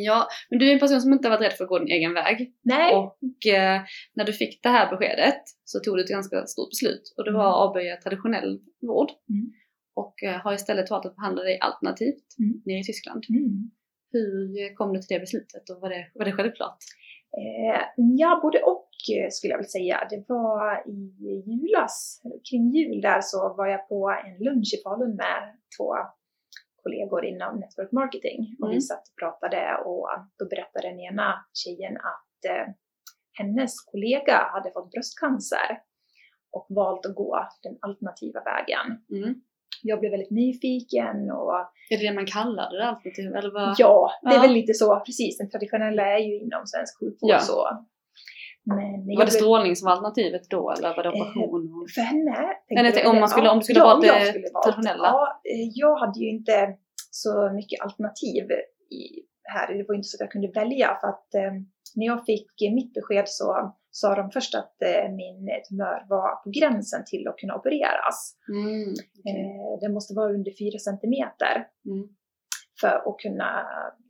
[0.00, 1.88] Ja, men du är en person som inte har varit rädd för att gå din
[1.88, 2.52] egen väg.
[2.62, 3.80] Nej, Och eh,
[4.14, 7.32] när du fick det här beskedet så tog du ett ganska stort beslut och det
[7.32, 9.10] var att avböja traditionell vård.
[9.30, 9.52] Mm.
[9.96, 12.62] Och eh, har istället valt att behandla dig alternativt Mm.
[12.66, 13.24] nere i Tyskland.
[13.30, 13.70] mm.
[14.12, 16.78] Hur kom du till det beslutet och var det, var det självklart?
[17.38, 17.80] Eh,
[18.18, 20.06] ja, både och eh, skulle jag vilja säga.
[20.10, 21.00] Det var i
[21.50, 25.40] julas, kring jul där, så var jag på en lunch i Falun med
[25.78, 25.94] två
[26.88, 28.56] kollegor inom network marketing.
[28.60, 28.74] Och Mm.
[28.74, 32.66] vi satt och pratade och då berättade den ena tjejen att eh,
[33.38, 35.70] hennes kollega hade fått bröstcancer
[36.56, 38.86] och valt att gå den alternativa vägen.
[39.16, 39.34] Mm.
[39.82, 41.54] Jag blev väldigt nyfiken och
[41.90, 43.34] Är det det man kallar det alternativ?
[43.36, 43.74] Eller vad?
[43.78, 44.40] Ja, det är Ja.
[44.42, 45.00] väl lite så.
[45.06, 47.38] Precis, den traditionella är ju inom svensk sjukvård Ja.
[47.38, 47.60] så.
[48.76, 51.86] Men Var det strålning som var alternativet då eller var det Eh, operation?
[51.94, 52.36] För henne?
[52.70, 53.20] Eller om det.
[53.20, 55.08] man skulle- Ja, om du skulle ja, jag det skulle traditionella.
[55.08, 56.76] Ja, eh, jag hade ju inte
[57.10, 58.44] så mycket alternativ
[59.00, 59.02] i,
[59.54, 59.74] här.
[59.74, 61.52] Det var inte så att jag kunde välja för att eh,
[61.96, 66.50] när jag fick mitt besked så sa de först att eh, min tumör var på
[66.50, 68.18] gränsen till att kunna opereras.
[68.52, 68.90] Mm.
[69.20, 69.40] okej.
[69.42, 71.54] Eh, den måste vara under 4 centimeter.
[71.86, 72.08] Mm.
[72.80, 73.50] för att kunna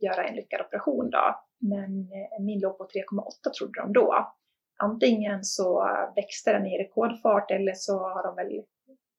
[0.01, 1.25] göra en lyckad operation då.
[1.61, 4.33] Men eh, min låg på 3,8 trodde de då.
[4.83, 8.63] Antingen så växte den i rekordfart eller så har de väl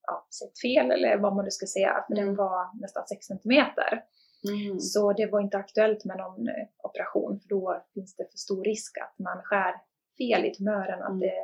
[0.06, 2.36] ja, sett fel eller vad man nu ska säga, för den Mm.
[2.36, 4.02] var nästan 6 centimeter.
[4.50, 4.78] Mm.
[4.80, 8.64] Så det var inte aktuellt med någon eh, operation för då finns det för stor
[8.64, 9.74] risk att man skär
[10.18, 11.20] fel i tumören, att, Mm.
[11.20, 11.34] det,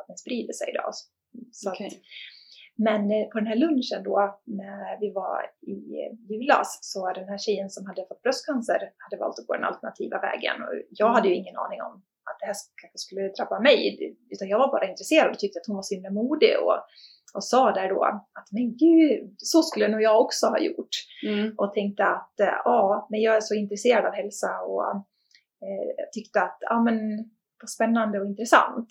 [0.00, 0.90] att den sprider sig då.
[1.52, 2.00] Så att, Okej.
[2.76, 5.74] men eh, på den här lunchen då, när vi var i
[6.28, 10.20] julas, så den här tjejen som hade fått bröstcancer hade valt att gå den alternativa
[10.20, 10.62] vägen.
[10.62, 13.78] Och jag hade ju ingen aning om att det här kanske skulle drabba mig,
[14.30, 16.78] utan jag var bara intresserad och tyckte att hon var så himla modig och,
[17.34, 20.94] och sa där då att men gud, så skulle nog jag också ha gjort.
[21.26, 21.54] Mm.
[21.58, 24.86] Och tänkte att eh, ja, men jag är så intresserad av hälsa och
[25.66, 26.96] eh, tyckte att ja, men
[27.62, 28.88] vad spännande och intressant.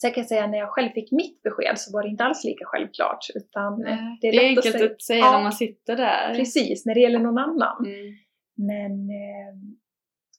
[0.00, 2.44] Sen kan jag säga när jag själv fick mitt besked så var det inte alls
[2.44, 3.26] lika självklart.
[3.34, 5.32] Utan Nej, det är det är lätt att enkelt säga- att säga Ja.
[5.36, 6.34] när man sitter där.
[6.34, 7.86] precis, när det gäller någon annan.
[7.86, 8.14] Mm.
[8.56, 9.52] Men eh,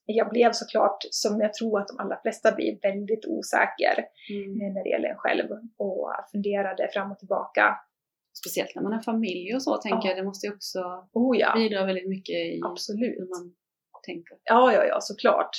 [0.06, 4.62] jag blev såklart, som jag tror att de allra flesta blir, väldigt osäker Mm.
[4.62, 5.46] eh, när det gäller en själv
[5.78, 7.76] och funderade fram och tillbaka.
[8.38, 10.08] Speciellt när man har familj och så tänker Ja.
[10.08, 10.18] jag.
[10.18, 10.80] Det måste ju också
[11.13, 13.20] Oh ja, bidra väldigt mycket i absolut.
[13.20, 13.54] hur man
[14.06, 14.38] tänker.
[14.44, 15.50] Ja, ja, ja, såklart.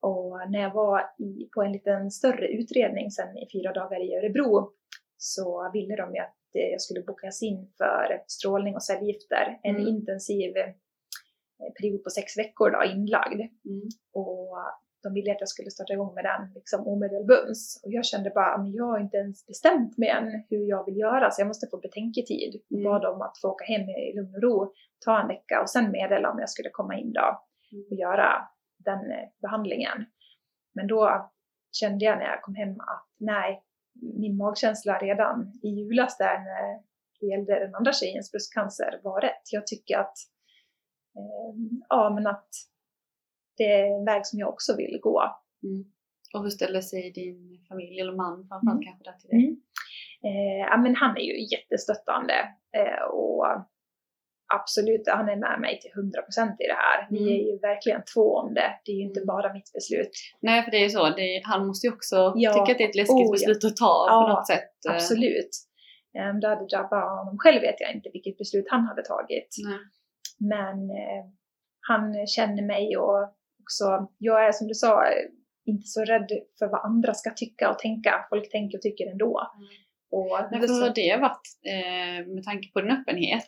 [0.00, 4.16] Och när jag var i, på en liten större utredning sen i fyra dagar i
[4.16, 4.70] Örebro
[5.16, 9.58] så ville de ju att eh, jag skulle bokas in för strålning och cellgifter.
[9.62, 9.88] En Mm.
[9.88, 10.52] intensiv
[11.80, 13.40] period på sex veckor då, inlagd.
[13.40, 13.88] Mm.
[14.12, 14.58] Och
[15.02, 17.80] de ville att jag skulle starta igång med den liksom omedelbums.
[17.84, 20.96] Och jag kände bara, men jag har inte ens bestämt mig än hur jag vill
[20.96, 22.62] göra så jag måste få betänketid.
[22.70, 22.84] Mm.
[22.84, 24.72] bad om att få åka hem i lugn och ro,
[25.04, 27.28] ta en vecka och sen meddela om jag skulle komma in då
[27.90, 29.98] och göra den eh, behandlingen.
[30.74, 31.30] Men då
[31.72, 33.62] kände jag när jag kom hem att nej,
[34.22, 36.82] min magkänsla redan i julas där när
[37.20, 39.42] det gällde den andra tjejens bröstcancer var rätt.
[39.52, 40.37] Jag tycker att, eh,
[41.88, 42.48] ja men att
[43.56, 45.22] det är en väg som jag också vill gå.
[45.62, 45.84] Mm.
[46.34, 48.84] Och hur ställer sig din familj eller man framförallt Mm.
[48.86, 49.36] kanske där till det?
[49.36, 49.56] Mm.
[50.28, 52.34] Eh, ja, men han är ju jättestöttande
[52.76, 53.46] eh, och
[54.54, 57.06] absolut, han är med mig till 100% i det här.
[57.10, 57.28] Vi Mm.
[57.34, 58.70] är ju verkligen två om det.
[58.84, 59.26] Det är ju inte Mm.
[59.26, 60.10] bara mitt beslut.
[60.40, 61.06] Nej, för det är ju så.
[61.06, 62.52] Är, han måste ju också Ja.
[62.52, 63.32] tycka att det är ett läskigt Oh, ja.
[63.32, 64.72] beslut att ta på Ja, något sätt.
[64.88, 65.50] Eh, Absolut.
[66.18, 69.50] Eh, Om det hade drabbat honom själv vet jag inte vilket beslut han hade tagit.
[69.68, 69.78] Nej.
[70.40, 71.24] Men eh,
[71.88, 73.22] han känner mig och
[73.62, 75.04] också, jag är som du sa,
[75.66, 78.26] inte så rädd för vad andra ska tycka och tänka.
[78.30, 79.50] Folk tänker och tycker ändå.
[79.56, 79.68] Mm.
[80.10, 83.46] Och Nej, hur har det varit eh, med tanke på din öppenhet?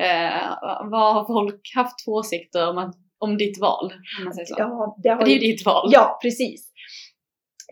[0.00, 0.58] Eh,
[0.90, 3.92] vad har folk haft för åsikter om, att, om ditt val?
[4.18, 4.54] Om man säger så.
[4.58, 5.88] ja, det har det är ju ditt val.
[5.92, 6.72] Ja, precis.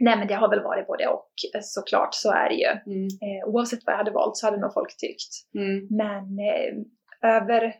[0.00, 1.30] Nej men det har väl varit både och
[1.62, 2.92] såklart, så är det ju.
[2.94, 5.54] Mm, Eh, oavsett vad jag hade valt så hade nog folk tyckt.
[5.58, 7.74] mm, Men eh, över,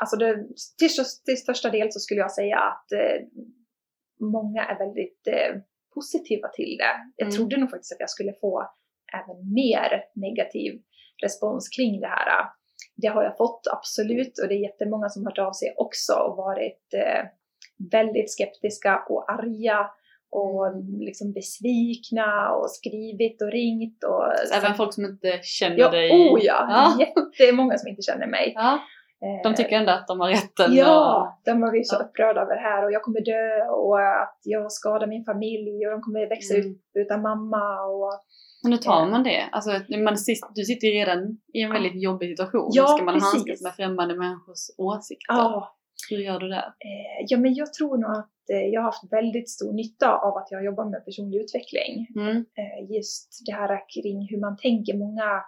[0.00, 0.34] alltså det,
[0.78, 0.90] till,
[1.24, 3.18] till största del så skulle jag säga att eh,
[4.20, 5.60] många är väldigt eh,
[5.94, 6.94] positiva till det.
[7.16, 7.36] Jag Mm.
[7.36, 8.62] trodde nog faktiskt att jag skulle få
[9.14, 10.80] även mer negativ
[11.22, 12.44] respons kring det här.
[12.96, 16.12] Det har jag fått absolut och det är jättemånga som har hört av sig också
[16.12, 17.24] och varit eh,
[17.92, 19.90] väldigt skeptiska och arga
[20.30, 26.10] och liksom besvikna och skrivit och ringt och Även folk som inte känner Ja, dig?
[26.10, 26.66] oh ja!
[26.70, 27.06] Ja.
[27.06, 28.52] Jättemånga som inte känner mig.
[28.54, 28.78] Ja,
[29.42, 30.74] de tycker ändå att de har rätten.
[30.74, 32.04] Ja, de har blivit så Ja.
[32.04, 35.92] upprörda över det här och jag kommer dö och att jag skadar min familj och
[35.92, 36.70] de kommer växa Mm.
[36.70, 38.12] upp utan mamma och
[38.62, 39.42] Men hur tar man det?
[39.52, 39.70] Alltså,
[40.04, 40.16] man,
[40.54, 42.70] du sitter ju redan i en väldigt jobbig situation.
[42.72, 43.32] Ja, Ska man precis.
[43.34, 45.34] handskas med främmande människors åsikter?
[45.34, 45.74] ja,
[46.10, 46.56] Hur gör du det?
[46.88, 50.36] eh, ja, men jag tror nog att eh, jag har haft väldigt stor nytta av
[50.36, 52.06] att jag jobbar med personlig utveckling.
[52.16, 52.36] Mm.
[52.36, 54.94] Eh, just det här kring hur man tänker.
[54.96, 55.42] Många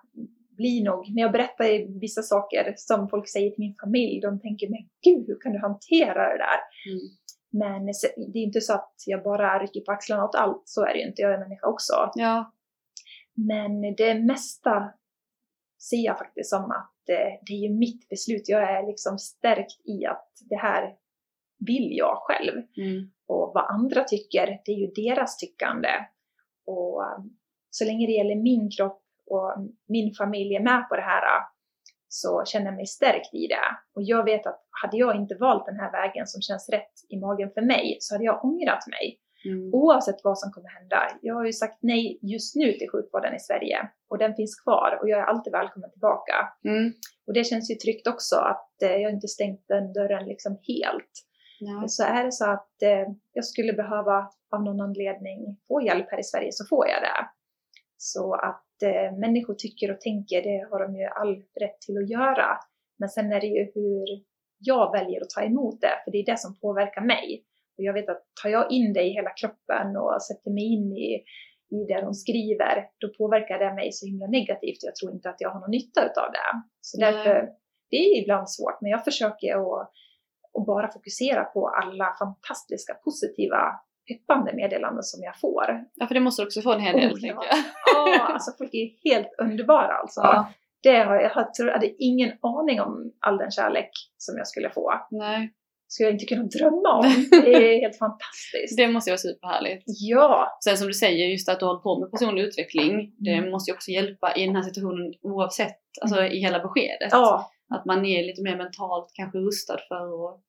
[0.61, 1.65] blir nog, när jag berättar
[2.01, 5.59] vissa saker som folk säger till min familj, de tänker men gud, hur kan du
[5.59, 6.61] hantera det där?
[6.91, 7.01] Mm.
[7.53, 7.87] Men
[8.33, 11.01] det är inte så att jag bara rycker på axlarna åt allt, så är det
[11.01, 12.11] ju inte, jag är människa också.
[12.15, 12.53] Ja.
[13.35, 14.93] Men det mesta
[15.91, 18.49] ser jag faktiskt som att eh, det är ju mitt beslut.
[18.49, 20.95] Jag är liksom stärkt i att det här
[21.67, 22.53] vill jag själv.
[22.77, 23.11] Mm.
[23.27, 25.89] Och vad andra tycker, det är ju deras tyckande.
[26.67, 27.19] Och eh,
[27.71, 29.00] så länge det gäller min kropp
[29.31, 29.55] och
[29.89, 31.25] min familj är med på det här
[32.09, 33.69] så känner jag mig stärkt i det.
[33.95, 37.17] Och jag vet att hade jag inte valt den här vägen som känns rätt i
[37.21, 39.21] magen för mig så hade jag ångrat mig.
[39.45, 39.75] Mm.
[39.75, 41.19] Oavsett vad som kommer hända.
[41.23, 43.79] Jag har ju sagt nej just nu till sjukvården i Sverige
[44.11, 46.35] och den finns kvar och jag är alltid välkommen tillbaka.
[46.65, 46.93] Mm.
[47.27, 51.13] Och det känns ju tryggt också att eh, jag inte stängt den dörren liksom helt.
[51.61, 51.89] Ja.
[51.89, 55.39] Så är det så att eh, jag skulle behöva av någon anledning
[55.69, 57.40] få hjälp här i Sverige så får jag det.
[58.03, 62.11] Så att eh, människor tycker och tänker, det har de ju all rätt till att
[62.11, 62.49] göra.
[62.99, 64.05] Men sen är det ju hur
[64.59, 67.45] jag väljer att ta emot det, för det är det som påverkar mig.
[67.79, 70.93] Och jag vet att tar jag in det i hela kroppen och sätter mig in
[70.93, 71.11] i,
[71.77, 75.31] i det de skriver, då påverkar det mig så himla negativt och jag tror inte
[75.31, 76.51] att jag har någon nytta utav det.
[76.81, 77.13] Så Nej.
[77.13, 77.49] därför,
[77.91, 79.93] det är ibland svårt, men jag försöker att
[80.53, 83.81] och bara fokusera på alla fantastiska, positiva,
[84.19, 85.65] peppande meddelanden som jag får.
[85.95, 87.45] ja, för det måste du också få en hel del, Oh, tänker ja.
[87.51, 88.09] jag.
[88.15, 90.21] Ja, alltså folk är helt underbara alltså.
[90.21, 90.53] Ja.
[90.83, 94.93] Det har jag, jag hade ingen aning om all den kärlek som jag skulle få.
[95.11, 95.53] Nej,
[95.89, 97.07] Skulle jag inte kunna drömma om.
[97.31, 98.77] Det är helt fantastiskt.
[98.77, 99.85] det måste ju vara superhärligt.
[99.87, 103.51] Ja, Sen som du säger, just att du håller på med personlig utveckling, det Mm.
[103.51, 107.09] måste ju också hjälpa i den här situationen oavsett, alltså i hela beskedet.
[107.11, 109.97] ja, Att man är lite mer mentalt kanske rustad för
[110.29, 110.41] att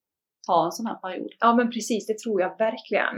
[0.47, 1.32] ta en sån här period.
[1.39, 2.08] ja, men precis.
[2.08, 3.15] Det tror jag verkligen.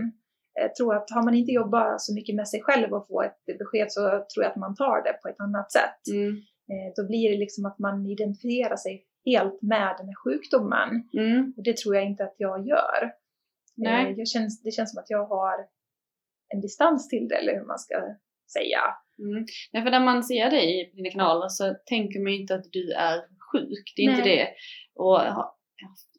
[0.54, 3.46] Jag tror att har man inte jobbat så mycket med sig själv och få ett
[3.60, 6.02] besked så tror jag att man tar det på ett annat sätt.
[6.14, 6.32] Mm.
[6.72, 10.90] Eh, Då blir det liksom att man identifierar sig helt med den här sjukdomen.
[11.14, 11.54] Mm.
[11.58, 13.12] Och det tror jag inte att jag gör.
[13.76, 14.12] Nej.
[14.12, 15.58] Eh, Jag känns, det känns som att jag har
[16.54, 17.96] en distans till det, eller hur man ska
[18.54, 18.82] säga.
[19.20, 19.46] Mm.
[19.74, 22.72] Nej, för när man ser dig i dina kanaler så tänker man ju inte att
[22.72, 23.20] du är
[23.52, 23.94] sjuk.
[23.96, 24.38] Det är inte Nej.
[24.38, 24.48] det.
[25.02, 25.20] Och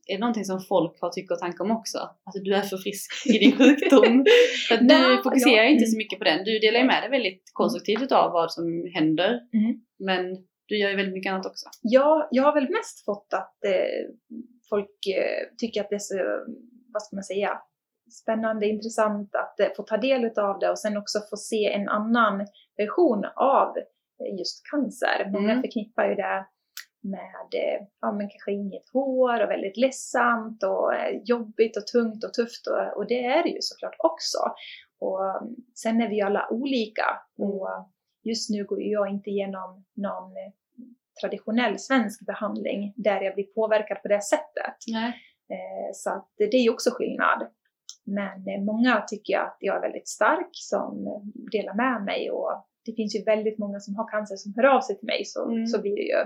[0.09, 1.99] är det någonting som folk har tycke och tanke om också?
[1.99, 4.25] Att du är för frisk i din sjukdom.
[4.69, 5.69] för att du fokuserar ja.
[5.69, 6.45] inte så mycket på den.
[6.45, 9.31] Du delar ju med dig väldigt konstruktivt av vad som händer.
[9.31, 9.81] Mm.
[9.99, 10.37] Men
[10.67, 11.69] du gör ju väldigt mycket annat också.
[11.83, 14.03] Jag, jag har väl mest fått att eh,
[14.71, 16.15] folk eh, tycker att det är så,
[16.93, 17.61] vad ska man säga,
[18.23, 21.89] spännande, intressant att eh, få ta del av det och sen också få se en
[21.89, 25.31] annan version av eh, just cancer.
[25.33, 25.63] Många Mm.
[25.63, 26.47] förknippar ju det
[27.05, 32.25] med eh, ja, men kanske inget hår och väldigt ledsamt och eh, jobbigt och tungt
[32.25, 34.39] och tufft och, och det är det ju såklart också.
[34.99, 37.07] Och mm, sen är vi alla olika
[37.39, 37.69] och
[38.23, 40.53] just nu går jag inte igenom någon eh,
[41.21, 44.77] traditionell svensk behandling där jag blir påverkad på det sättet.
[44.89, 45.15] Nej.
[45.93, 47.47] Så att det är ju också skillnad.
[48.05, 51.05] Men många tycker att jag är väldigt stark som
[51.53, 54.81] delar med mig och det finns ju väldigt många som har cancer som hör av
[54.81, 55.67] sig till mig, så, Mm.
[55.67, 56.25] så blir det ju.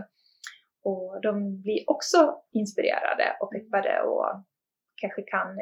[0.83, 4.27] Och de blir också inspirerade och peppade och
[4.97, 5.59] kanske kan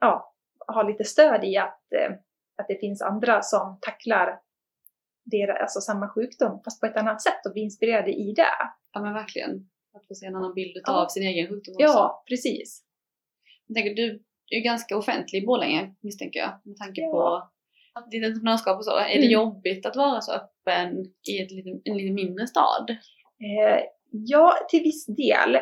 [0.00, 0.34] ja,
[0.74, 2.12] ha lite stöd i att, eh,
[2.56, 4.40] att det finns andra som tacklar
[5.24, 8.46] deras, alltså samma sjukdom fast på ett annat sätt och blir inspirerade i det.
[8.92, 9.70] Ja men verkligen.
[9.94, 11.02] Att få se en annan bild Ja.
[11.04, 11.84] av sin egen sjukdom också.
[11.84, 12.82] Ja, precis.
[13.66, 16.52] Jag tänker, du är ganska offentlig i Borlänge misstänker jag.
[16.64, 17.10] Med tanke Ja.
[17.94, 18.96] på ditt entreprenörskap och så.
[18.96, 19.30] Är det Mm.
[19.30, 22.90] jobbigt att vara så öppen i ett lite, en lite mindre stad?
[22.90, 25.58] Eh, ja, till viss del.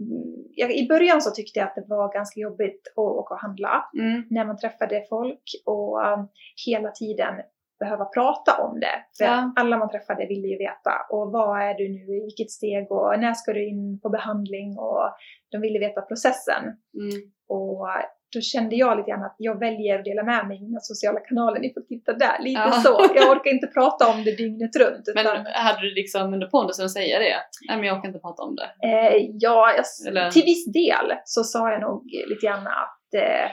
[0.00, 3.84] Mm, I början så tyckte jag att det var ganska jobbigt att åka och handla
[3.98, 4.22] Mm.
[4.30, 6.28] när man träffade folk och um,
[6.66, 7.34] hela tiden
[7.80, 9.04] behöva prata om det.
[9.18, 9.52] För Ja.
[9.56, 10.92] alla man träffade ville ju veta.
[11.10, 12.16] Och vad är du nu?
[12.16, 12.92] I vilket steg?
[12.92, 14.78] Och när ska du in på behandling?
[14.78, 15.10] Och
[15.50, 16.62] de ville veta processen.
[16.64, 17.32] Mm.
[17.48, 17.88] Och
[18.34, 21.20] då kände jag lite grann att jag väljer att dela med mig i mina sociala
[21.20, 21.60] kanaler.
[21.60, 22.72] Ni får titta där, lite Ja.
[22.72, 23.06] så.
[23.14, 25.04] Jag orkar inte prata om det dygnet runt.
[25.14, 27.36] Men Utan, hade du liksom under pondusen att säga det?
[27.68, 28.88] Nej men jag orkar inte prata om det.
[28.88, 33.50] eh, ja, jag, Eller- till viss del så sa jag nog lite grann att eh,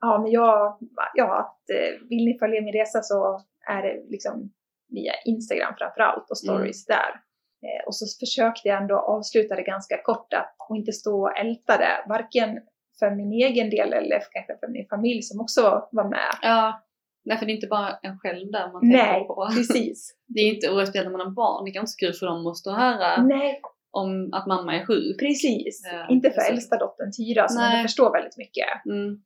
[0.00, 0.78] ja, men jag,
[1.14, 4.52] ja, att eh, vill ni följa min resa så är det liksom
[4.88, 7.10] via Instagram framförallt och stories där.
[7.66, 11.38] Eh, och så försökte jag ändå avsluta det ganska kort att, och inte stå och
[11.38, 12.60] älta det, varken
[12.98, 16.32] för min egen del eller för, kanske för min familj som också var med.
[16.42, 16.82] Ja.
[17.24, 19.48] Nej för det är inte bara en själv där man Nej, tänker på.
[19.56, 20.16] precis.
[20.26, 21.64] Det är inte orätt när man har barn.
[21.64, 24.86] Det vara så kul för dem att stå och höra Nej, om att mamma är
[24.86, 25.18] sjuk.
[25.20, 25.82] precis.
[25.92, 26.52] Ja, inte för precis.
[26.52, 27.82] äldsta dottern Tyra som Nej.
[27.82, 28.84] förstår väldigt mycket.
[28.86, 29.22] Mm.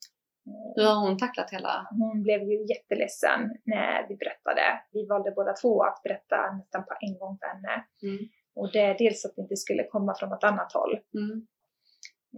[0.76, 1.86] Hur har hon tacklat hela...
[1.90, 4.62] Hon blev ju jätteledsen när vi berättade.
[4.92, 7.84] Vi valde båda två att berätta nästan på en gång för henne.
[8.02, 8.28] Mm.
[8.54, 10.98] Och det är dels att det inte skulle komma från något annat håll.
[11.14, 11.46] Mm.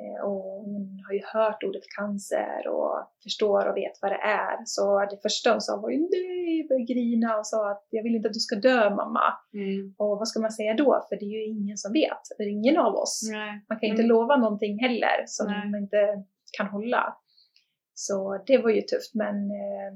[0.01, 4.57] Eh, Och hon har ju hört ordet cancer och förstår och vet vad det är.
[4.65, 8.15] Så det första hon sa var ju nej, började grina och sa att jag vill
[8.17, 9.27] inte att du ska dö mamma.
[9.55, 9.95] Mm.
[9.99, 11.07] Och vad ska man säga då?
[11.09, 12.23] För det är ju ingen som vet.
[12.39, 13.29] Det är ingen av oss.
[13.33, 13.65] Nej.
[13.69, 14.09] Man kan ju inte Mm.
[14.17, 15.71] lova någonting heller som Nej.
[15.71, 16.25] man inte
[16.59, 17.17] kan hålla.
[17.95, 19.91] Så det var ju tufft men eh,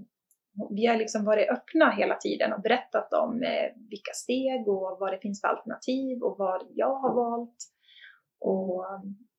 [0.71, 5.12] vi har liksom varit öppna hela tiden och berättat om eh, vilka steg och vad
[5.12, 7.57] det finns för alternativ och vad jag har valt.
[8.41, 8.85] Och,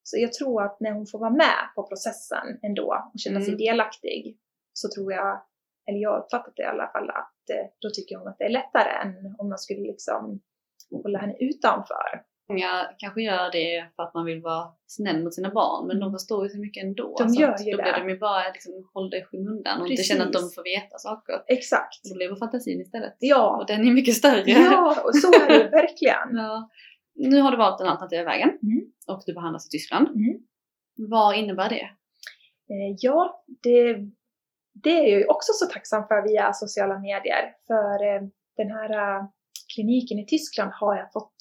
[0.04, 3.50] så jag tror att när hon får vara med på processen ändå och känna sig
[3.54, 3.58] Mm.
[3.58, 4.38] delaktig
[4.74, 5.42] så tror jag,
[5.90, 8.46] eller jag har uppfattat det i alla fall, att eh, då tycker hon att det
[8.46, 10.40] är lättare än om man skulle liksom
[11.04, 12.24] hålla henne utanför.
[12.50, 16.12] Många kanske gör det för att man vill vara snäll mot sina barn men de
[16.12, 17.16] förstår ju så mycket ändå.
[17.20, 17.84] De så gör ju då det.
[17.84, 20.56] blir de ju bara liksom, hållda i skymundan och inte känna att de Precis.
[20.56, 21.44] får veta saker.
[21.48, 22.04] Exakt.
[22.12, 23.16] Då lever fantasin istället.
[23.20, 24.44] Ja, Och den är mycket större.
[24.52, 26.30] Ja, och så är det verkligen.
[26.38, 26.70] Ja.
[27.16, 28.86] Nu har du valt den alternativa vägen Mm.
[29.08, 30.08] Och du behandlas i Tyskland.
[30.08, 30.40] Mm.
[30.96, 31.82] Vad innebär det?
[32.74, 33.94] Eh, Ja, det,
[34.84, 37.56] det är jag ju också så tacksam för via sociala medier.
[37.68, 38.22] För eh,
[38.58, 38.90] den här
[39.20, 39.26] eh,
[39.76, 41.36] kliniken i Tyskland har jag fått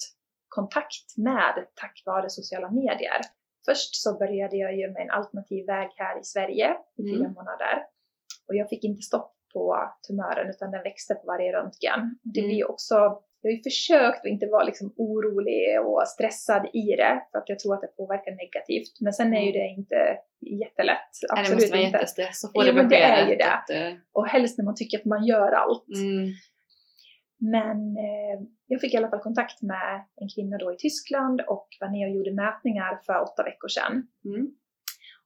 [0.47, 3.21] kontakt med tack vare sociala medier.
[3.65, 7.13] Först så började jag ju med en alternativ väg här i Sverige i Mm.
[7.17, 7.75] fyra månader.
[8.47, 12.19] Och jag fick inte stopp på tumören utan den växte på varje röntgen.
[12.23, 12.49] Det Mm.
[12.49, 17.23] blir också jag har ju försökt att inte vara liksom orolig och stressad i det
[17.31, 19.01] för att jag tror att det påverkar negativt.
[19.01, 19.95] Men sen är ju det inte
[20.61, 20.97] jättelätt.
[21.21, 21.97] Nej, det Absolut måste vara inte.
[21.97, 23.31] jättestress att få det men det är beskedet.
[23.31, 23.51] ju det.
[23.53, 25.87] Att, eh, Och helst när man tycker att man gör allt.
[25.95, 26.27] mm,
[27.37, 31.67] Men eh, jag fick i alla fall kontakt med en kvinna då i Tyskland och
[31.79, 34.07] var ner och gjorde mätningar för åtta veckor sedan.
[34.25, 34.47] mm,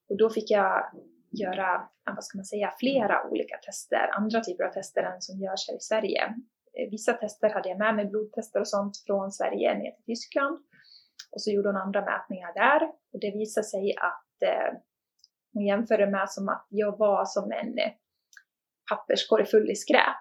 [0.09, 0.83] Och då fick jag
[1.31, 5.67] göra, vad ska man säga, flera olika tester, andra typer av tester än som görs
[5.69, 6.33] här i Sverige.
[6.79, 10.57] Eh, Vissa tester hade jag med mig, blodtester och sånt från Sverige ner till Tyskland.
[11.31, 12.81] Och så gjorde hon andra mätningar där
[13.13, 14.73] och det visade sig att eh,
[15.53, 17.91] hon jämförde med som att jag var som en eh,
[18.89, 20.17] papperskorg full i skräp.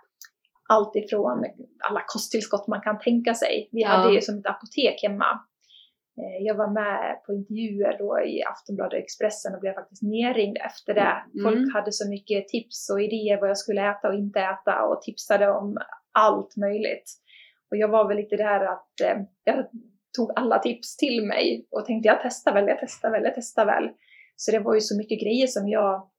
[0.69, 1.45] Allt ifrån
[1.90, 3.69] alla kosttillskott man kan tänka sig.
[3.73, 3.88] Vi Ja.
[3.88, 5.31] hade ju som ett apotek hemma.
[6.21, 10.57] Eh, Jag var med på intervjuer då i Aftonbladet och Expressen och blev faktiskt nerringd
[10.57, 11.16] efter det.
[11.35, 11.42] Mm.
[11.45, 15.03] Folk hade så mycket tips och idéer vad jag skulle äta och inte äta och
[15.03, 15.77] tipsade om
[16.16, 17.12] allt möjligt.
[17.70, 19.66] Och jag var väl lite där att eh, jag
[20.16, 23.66] tog alla tips till mig och tänkte jag testar väl, jag testar väl, jag testar
[23.66, 23.91] väl.
[24.36, 26.11] Så det var ju så mycket grejer som jag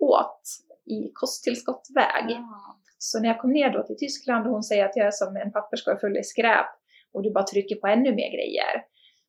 [0.00, 0.42] åt
[0.86, 2.24] i kosttillskottväg.
[2.28, 2.74] ja.
[2.98, 5.36] Så när jag kom ner då till Tyskland och hon säger att jag är som
[5.36, 6.66] en papperskorg full i skräp
[7.12, 8.84] och du bara trycker på ännu mer grejer.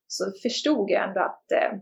[0.06, 1.78] Så förstod jag ändå att, eh,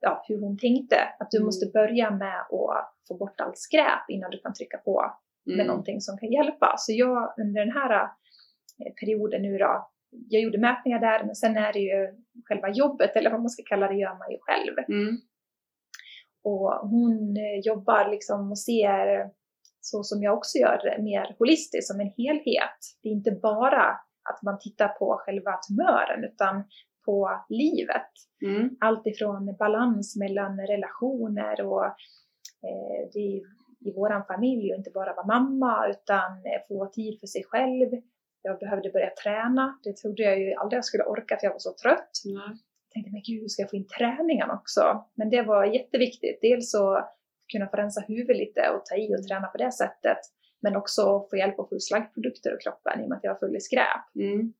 [0.00, 0.96] ja, hur hon tänkte.
[1.18, 1.46] Att du Mm.
[1.46, 5.12] måste börja med att få bort allt skräp innan du kan trycka på
[5.46, 5.66] med Mm.
[5.66, 6.74] någonting som kan hjälpa.
[6.78, 7.92] Så jag under den här
[8.80, 9.90] eh, perioden nu då,
[10.28, 12.14] jag gjorde mätningar där men sen är det ju
[12.48, 14.74] själva jobbet eller vad man ska kalla det gör man ju själv.
[14.88, 15.16] Mm.
[16.44, 19.30] Och hon eh, jobbar liksom och ser,
[19.80, 22.78] så som jag också gör mer holistiskt, som en helhet.
[23.02, 23.84] Det är inte bara
[24.30, 26.64] att man tittar på själva tumören utan
[27.04, 28.10] på livet.
[28.46, 28.76] Mm.
[28.80, 31.84] Allt ifrån balans mellan relationer och
[32.68, 33.40] eh, det är
[33.84, 37.88] i våran familj och inte bara vara mamma utan eh, få tid för sig själv.
[38.42, 39.78] Jag behövde börja träna.
[39.84, 42.10] Det trodde jag ju aldrig jag skulle orka för jag var så trött.
[42.24, 42.36] Mm.
[42.36, 45.04] Jag tänkte, men gud, hur ska jag få in träningen också?
[45.14, 46.38] Men det var jätteviktigt.
[46.40, 47.16] Dels att
[47.52, 50.18] kunna få rensa huvudet lite och ta i och träna på det sättet.
[50.62, 53.38] Men också få hjälp att få slaggprodukter ur kroppen i och med att jag var
[53.38, 54.14] full i skräp.
[54.14, 54.52] Mm.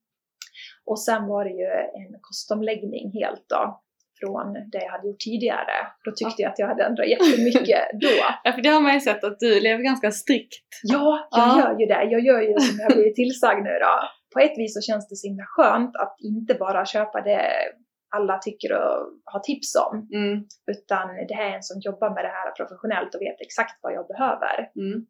[0.84, 1.66] Och sen var det ju
[2.00, 3.80] en kostomläggning helt då
[4.20, 5.76] från det jag hade gjort tidigare.
[6.04, 8.16] Då tyckte jag att jag hade ändrat jättemycket då.
[8.44, 10.68] Ja, för det har man ju sett att du lever ganska strikt.
[10.82, 11.58] Ja, jag Ja.
[11.60, 12.02] gör ju det.
[12.14, 13.94] Jag gör ju som jag blivit tillsagd nu då.
[14.34, 17.40] På ett vis så känns det så himla skönt att inte bara köpa det
[18.16, 20.08] alla tycker och har tips om.
[20.14, 20.34] Mm.
[20.74, 23.92] Utan det här är en som jobbar med det här professionellt och vet exakt vad
[23.92, 24.56] jag behöver.
[24.76, 25.06] Mm.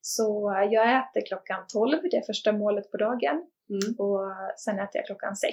[0.00, 3.36] Så jag äter klockan 12, det är första målet på dagen.
[3.74, 3.88] Mm.
[3.98, 4.20] Och
[4.64, 5.52] sen äter jag klockan 6.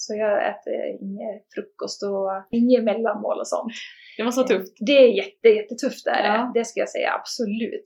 [0.00, 3.72] Så jag äter ingen frukost och inget mellanmål och sånt.
[4.16, 4.72] Det var så tufft.
[4.80, 6.28] Det är jätte, jättetufft är det.
[6.28, 6.50] Ja.
[6.54, 7.84] Det ska jag säga, absolut.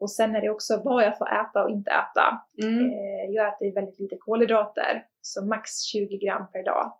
[0.00, 2.26] Och sen är det också vad jag får äta och inte äta.
[2.62, 2.84] Mm.
[2.84, 6.92] Eh, Jag äter väldigt lite kolhydrater, så max 20 gram per dag.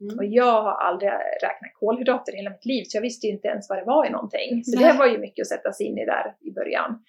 [0.00, 0.18] Mm.
[0.18, 1.10] Och jag har aldrig
[1.42, 4.06] räknat kolhydrater i hela mitt liv, så jag visste ju inte ens vad det var
[4.06, 4.64] i någonting.
[4.64, 4.92] Så Nej.
[4.92, 7.04] det var ju mycket att sätta sig in i där i början.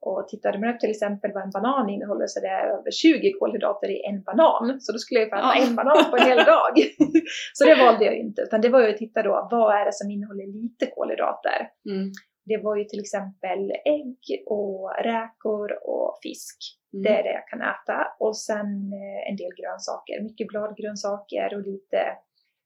[0.00, 3.32] Och tittade man upp till exempel vad en banan innehåller så det är över 20
[3.32, 4.80] kolhydrater i en banan.
[4.80, 5.66] Så då skulle jag ju få äta Ja.
[5.66, 6.74] en banan på en hel dag.
[7.56, 9.92] så det valde jag inte, utan det var ju att titta då, vad är det
[9.92, 11.58] som innehåller lite kolhydrater?
[11.90, 12.12] Mm.
[12.50, 16.58] Det var ju till exempel ägg och räkor och fisk.
[16.92, 17.02] Mm.
[17.02, 17.98] Det är det jag kan äta.
[18.18, 18.68] Och sen
[19.00, 20.22] eh, en del grönsaker.
[20.22, 22.00] Mycket bladgrönsaker och lite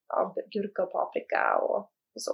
[0.09, 1.79] ja, gurka och paprika och,
[2.15, 2.33] och så.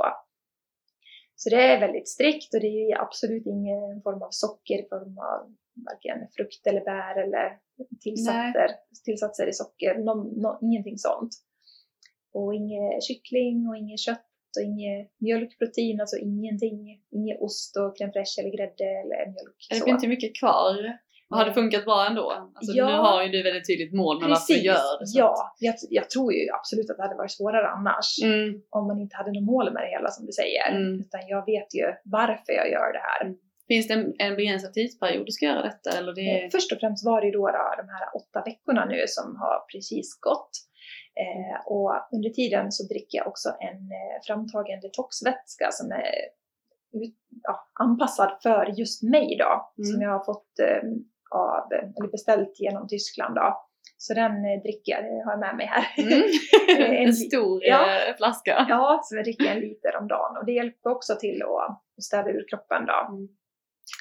[1.42, 5.18] Så det är väldigt strikt och det är absolut ingen form av socker i form
[5.18, 5.40] av
[5.88, 7.58] varken frukt eller bär eller
[8.00, 8.68] tillsatser,
[9.04, 9.94] tillsatser i socker.
[9.98, 11.32] Någon, nå- ingenting sånt.
[12.32, 14.26] Och inget kyckling och inget kött
[14.58, 17.02] och inget mjölkprotein, alltså ingenting.
[17.10, 19.60] Inget ost och crème fraîche eller grädde eller mjölk.
[19.70, 20.98] Det blir inte mycket kvar.
[21.30, 22.26] Och har det funkat bra ändå?
[22.54, 22.86] Alltså, Ja.
[22.86, 25.34] Nu har ju du väldigt tydligt mål med varför du gör så ja.
[25.58, 28.08] Jag, jag tror ju absolut att det hade varit svårare annars.
[28.22, 28.62] Mm.
[28.70, 30.70] Om man inte hade något mål med det hela som du säger.
[30.70, 31.00] Mm.
[31.00, 33.20] Utan jag vet ju varför jag gör det här.
[33.68, 35.98] Finns det en, en begränsad tidsperiod du ska göra detta?
[35.98, 36.50] Eller det Eh.
[36.50, 39.56] Först och främst var det ju då, då de här åtta veckorna nu som har
[39.72, 40.50] precis gått.
[41.22, 46.14] Eh, och under tiden så dricker jag också en eh, framtagen detoxvätska som är
[46.92, 49.52] ut, ja, anpassad för just mig då.
[49.78, 49.86] Mm.
[49.90, 50.82] Som jag har fått eh,
[51.30, 53.64] av, eller beställt genom Tyskland då.
[53.96, 55.84] Så den eh, dricker jag, det har jag med mig här.
[56.04, 56.22] Mm.
[56.86, 57.80] En- en stor ja.
[58.08, 58.66] eh, flaska.
[58.68, 62.30] Ja, så jag dricker en liter om dagen och det hjälper också till att städa
[62.30, 63.28] ur kroppen då.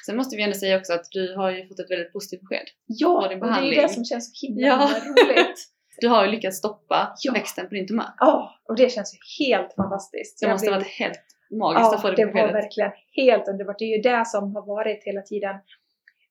[0.06, 2.66] Sen måste vi ändå säga också att du har ju fått ett väldigt positivt besked.
[2.86, 3.34] Ja, Och det
[3.76, 4.88] är det som känns så himla, Ja.
[5.06, 5.58] roligt.
[6.00, 7.32] Du har ju lyckats stoppa Ja.
[7.32, 8.06] växten på din tumör.
[8.18, 10.40] Ja, och det känns ju helt fantastiskt.
[10.40, 11.20] Det Jag måste ha blir- varit helt
[11.50, 12.54] magiskt att få Ja, det det var beskedet.
[12.54, 13.78] verkligen helt underbart.
[13.78, 15.56] Det är ju det som har varit hela tiden.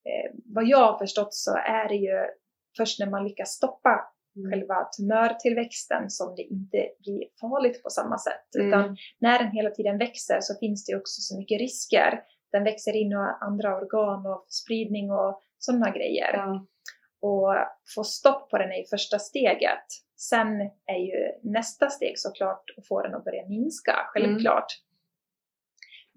[0.08, 2.26] Eh, vad jag har förstått så är det ju
[2.78, 4.52] först när man lyckas stoppa Mm.
[4.52, 8.56] själva tumörtillväxten som det inte blir farligt på samma sätt.
[8.56, 8.68] Mm.
[8.68, 12.22] Utan när den hela tiden växer så finns det också så mycket risker.
[12.52, 16.34] Den växer in i andra organ och spridning och sådana grejer.
[16.34, 16.66] Ja.
[17.22, 17.56] Och
[17.96, 19.86] få stopp på den är ju första steget.
[20.18, 24.66] Sen är ju nästa steg såklart att få den att börja minska, självklart.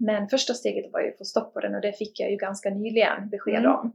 [0.06, 2.36] Men första steget var ju att få stopp på den och det fick jag ju
[2.36, 3.70] ganska nyligen besked Mm.
[3.76, 3.92] om.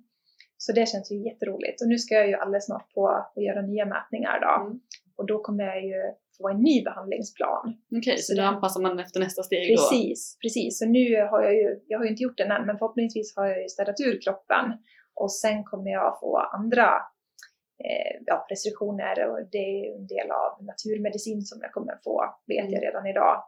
[0.57, 1.81] Så det känns ju jätteroligt.
[1.81, 4.65] Och nu ska jag ju alldeles snart på att göra nya mätningar då.
[4.65, 4.79] Mm.
[5.17, 6.01] Och då kommer jag ju
[6.37, 7.77] få en ny behandlingsplan.
[7.97, 9.81] Okej, så Så nu det- anpassar man efter nästa steg då?
[9.81, 10.79] Precis, precis.
[10.79, 13.45] Så nu har jag ju, jag har ju inte gjort den än, men förhoppningsvis har
[13.47, 14.65] jag ju städat ur kroppen.
[15.13, 16.87] Och sen kommer jag få andra
[17.83, 22.23] eh, ja, restriktioner och det är ju en del av naturmedicin som jag kommer få,
[22.47, 22.81] vet jag Mm.
[22.81, 23.43] redan idag.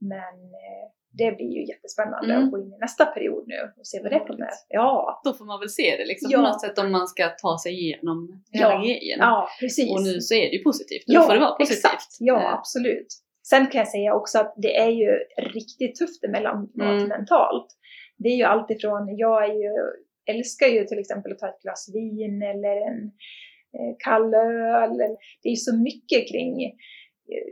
[0.00, 2.44] Men eh, det blir ju jättespännande Mm.
[2.44, 4.48] att gå in i nästa period nu och se vad det kommer.
[4.68, 6.38] Ja, Då får man väl se det liksom Ja.
[6.38, 8.68] på något sätt om man ska ta sig igenom Ja.
[8.68, 9.18] hela grejen.
[9.20, 9.90] ja precis.
[9.92, 11.04] Och nu så är det ju positivt.
[11.06, 11.84] Då Ja, får det vara positivt.
[11.84, 12.16] Exakt.
[12.18, 13.06] Ja, Eh, absolut.
[13.42, 15.10] Sen kan jag säga också att det är ju
[15.54, 17.08] riktigt tufft emellanåt Mm.
[17.08, 17.66] mentalt.
[18.18, 19.72] Det är ju alltifrån, jag är ju,
[20.34, 23.00] älskar ju till exempel att ta ett glas vin eller en
[23.76, 24.98] eh, kall öl.
[25.42, 27.46] Det är ju så mycket kring, eh,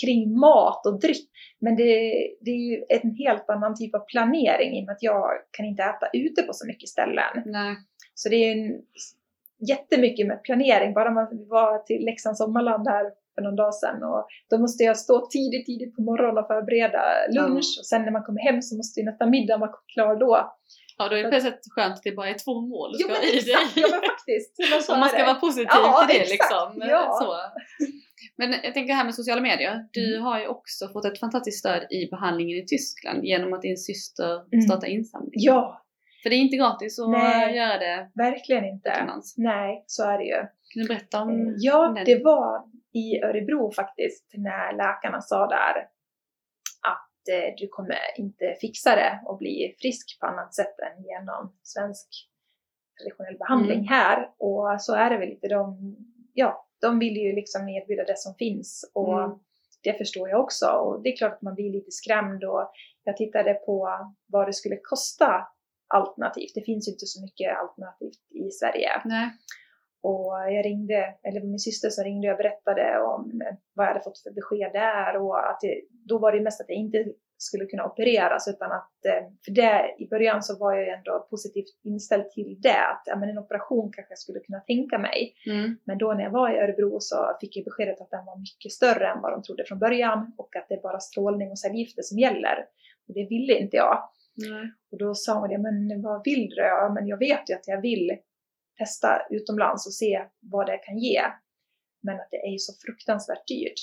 [0.00, 1.30] kring mat och dryck.
[1.58, 5.02] Men det, det är ju en helt annan typ av planering i och med att
[5.02, 7.42] jag kan inte äta ute på så mycket ställen.
[7.44, 7.76] Nej.
[8.14, 8.82] Så det är en,
[9.68, 10.94] jättemycket med planering.
[10.94, 14.84] Bara man vi var till Leksands sommarland här för någon dag sedan och då måste
[14.84, 18.62] jag stå tidigt, tidigt på morgonen och förbereda lunch och sen när man kommer hem
[18.62, 20.54] så måste ju nästan middagen vara klar då.
[20.98, 23.22] Ja, då är det plötsligt skönt att det bara är två mål du ska ha
[23.22, 23.56] i dig.
[23.74, 24.90] Ja men faktiskt.
[24.90, 26.30] Om man ska vara positiv ja, till det exakt.
[26.30, 26.88] liksom.
[26.88, 27.18] Ja.
[27.20, 27.34] Så.
[28.36, 29.88] Men jag tänker här med sociala medier.
[29.92, 30.24] Du Mm.
[30.26, 34.34] har ju också fått ett fantastiskt stöd i behandlingen i Tyskland genom att din syster
[34.52, 34.62] Mm.
[34.62, 35.30] startar insamling.
[35.34, 35.80] Ja,
[36.22, 37.56] För det är inte gratis att Nej.
[37.56, 38.88] göra det verkligen inte.
[38.96, 39.34] utomlands.
[39.38, 40.36] Nej, så är det ju.
[40.68, 42.04] Kan du berätta om Ja, den?
[42.04, 42.62] det var
[42.92, 45.76] i Örebro faktiskt när läkarna sa där
[46.92, 51.56] att eh, du kommer inte fixa det och bli frisk på annat sätt än genom
[51.62, 52.08] svensk
[53.02, 53.88] traditionell behandling Mm.
[53.88, 54.28] här.
[54.38, 55.48] Och så är det väl lite.
[55.48, 55.96] De,
[56.34, 59.38] ja, de vill ju liksom erbjuda det som finns och Mm.
[59.82, 60.66] det förstår jag också.
[60.66, 62.70] Och det är klart att man blir lite skrämd och
[63.04, 63.76] jag tittade på
[64.26, 65.30] vad det skulle kosta
[65.94, 66.52] alternativt.
[66.54, 68.90] Det finns ju inte så mycket alternativt i Sverige.
[69.04, 69.28] Nej.
[70.02, 73.42] Och jag ringde, eller min syster som ringde och berättade om
[73.74, 76.68] vad jag hade fått för besked där och att det, då var det mest att
[76.68, 77.04] jag inte
[77.36, 81.80] skulle kunna opereras utan att, eh, för det i början så var jag ändå positivt
[81.82, 85.34] inställd till det, att ja, men en operation kanske jag skulle kunna tänka mig.
[85.46, 85.76] Mm.
[85.84, 88.72] Men då när jag var i Örebro så fick jag beskedet att den var mycket
[88.72, 92.02] större än vad de trodde från början och att det är bara strålning och cellgifter
[92.02, 92.66] som gäller.
[93.08, 94.08] Och det ville inte jag.
[94.34, 94.72] Nej.
[94.92, 96.62] Och då sa hon det, men vad vill du?
[96.62, 98.18] Ja, men jag vet ju att jag vill
[98.78, 101.22] testa utomlands och se vad det kan ge.
[102.02, 103.80] Men att det är ju så fruktansvärt dyrt.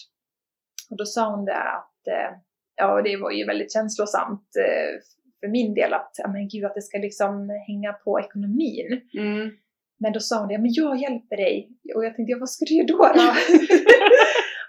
[0.89, 2.37] Och då sa hon det att, eh,
[2.75, 4.99] ja det var ju väldigt känslosamt eh,
[5.39, 9.01] för min del att, men gud att det ska liksom hänga på ekonomin.
[9.17, 9.51] Mm.
[9.99, 11.69] Men då sa hon det, men jag hjälper dig.
[11.95, 12.97] Och jag tänkte, ja, vad ska du göra då?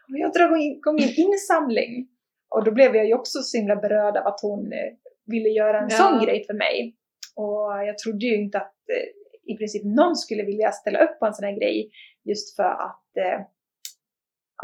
[0.08, 0.18] då?
[0.18, 2.08] jag drar igång en insamling.
[2.54, 4.92] Och då blev jag ju också så himla berörd av att hon eh,
[5.26, 5.96] ville göra en Ja.
[5.96, 6.96] sån grej för mig.
[7.36, 11.26] Och jag trodde ju inte att eh, i princip någon skulle vilja ställa upp på
[11.26, 11.90] en sån här grej
[12.24, 13.40] just för att eh,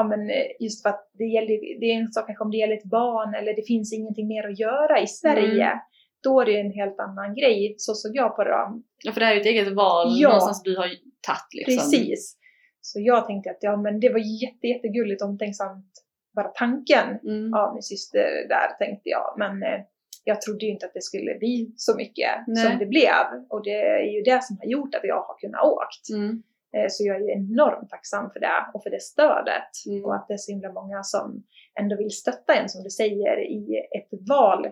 [0.00, 2.56] Ja men eh, just för att det gäller, det är en sak kanske om det
[2.56, 5.64] gäller ett barn eller det finns ingenting mer att göra i Sverige.
[5.64, 5.78] Mm.
[6.22, 8.82] Då är det en helt annan grej, så såg jag på det då.
[9.04, 10.28] Ja, för det här är ju ett eget val Ja.
[10.28, 10.88] någonstans du har
[11.26, 11.74] tagit liksom.
[11.90, 12.36] Precis.
[12.80, 15.92] Så jag tänkte att ja, men det var jätte, jättegulligt omtänksamt,
[16.36, 17.54] bara tanken Mm.
[17.54, 19.34] av min syster där tänkte jag.
[19.38, 19.80] Men eh,
[20.24, 22.66] jag trodde ju inte att det skulle bli så mycket Nej.
[22.66, 23.24] som det blev.
[23.48, 26.10] Och det är ju det som har gjort att jag har kunnat åkt.
[26.14, 26.42] Mm.
[26.76, 29.70] Eh, så jag är ju enormt tacksam för det och för det stödet.
[29.88, 30.04] Mm.
[30.04, 31.44] Och att det är så himla många som
[31.80, 34.66] ändå vill stötta en, som du säger, i ett val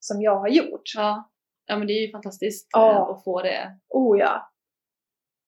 [0.00, 0.82] som jag har gjort.
[0.96, 1.30] Ja.
[1.66, 2.90] ja, men det är ju fantastiskt Ja.
[2.92, 3.78] eh, att få det.
[3.88, 4.50] Oh ja,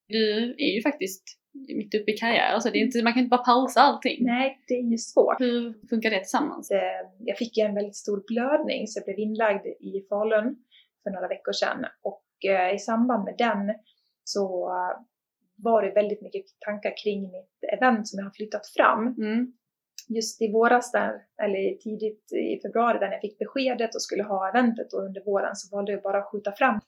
[0.08, 1.22] Du är ju faktiskt
[1.76, 4.24] mitt uppe i karriär, alltså det är inte, man kan inte bara pausa allting.
[4.24, 5.40] nej, det är ju svårt.
[5.40, 6.68] Hur funkar det tillsammans?
[7.18, 10.56] jag fick en väldigt stor blödning så jag blev inlagd i Falun
[11.02, 11.84] för några veckor sedan.
[12.02, 13.74] Och eh, i samband med den
[14.24, 14.70] så
[15.58, 19.06] eh, var det väldigt mycket tankar kring mitt event som jag har flyttat fram.
[19.06, 19.52] Mm.
[20.08, 24.48] Just i våras, där, eller tidigt i februari, där jag fick beskedet och skulle ha
[24.48, 26.80] eventet och under våren så valde jag bara att skjuta fram.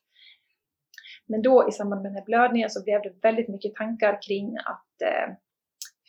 [1.27, 4.57] Men då i samband med den här blödningen så blev det väldigt mycket tankar kring
[4.57, 5.35] att eh,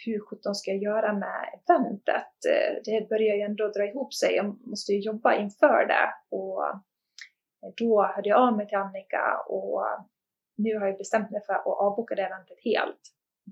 [0.05, 2.33] hur sjutton ska jag göra med eventet?
[2.49, 4.35] Eh, Det börjar ju ändå dra ihop sig.
[4.35, 6.37] Jag måste ju jobba inför det.
[6.37, 6.63] Och
[7.77, 9.83] då hörde jag av mig till Annika och
[10.63, 13.01] nu har jag bestämt mig för att avboka det eventet helt.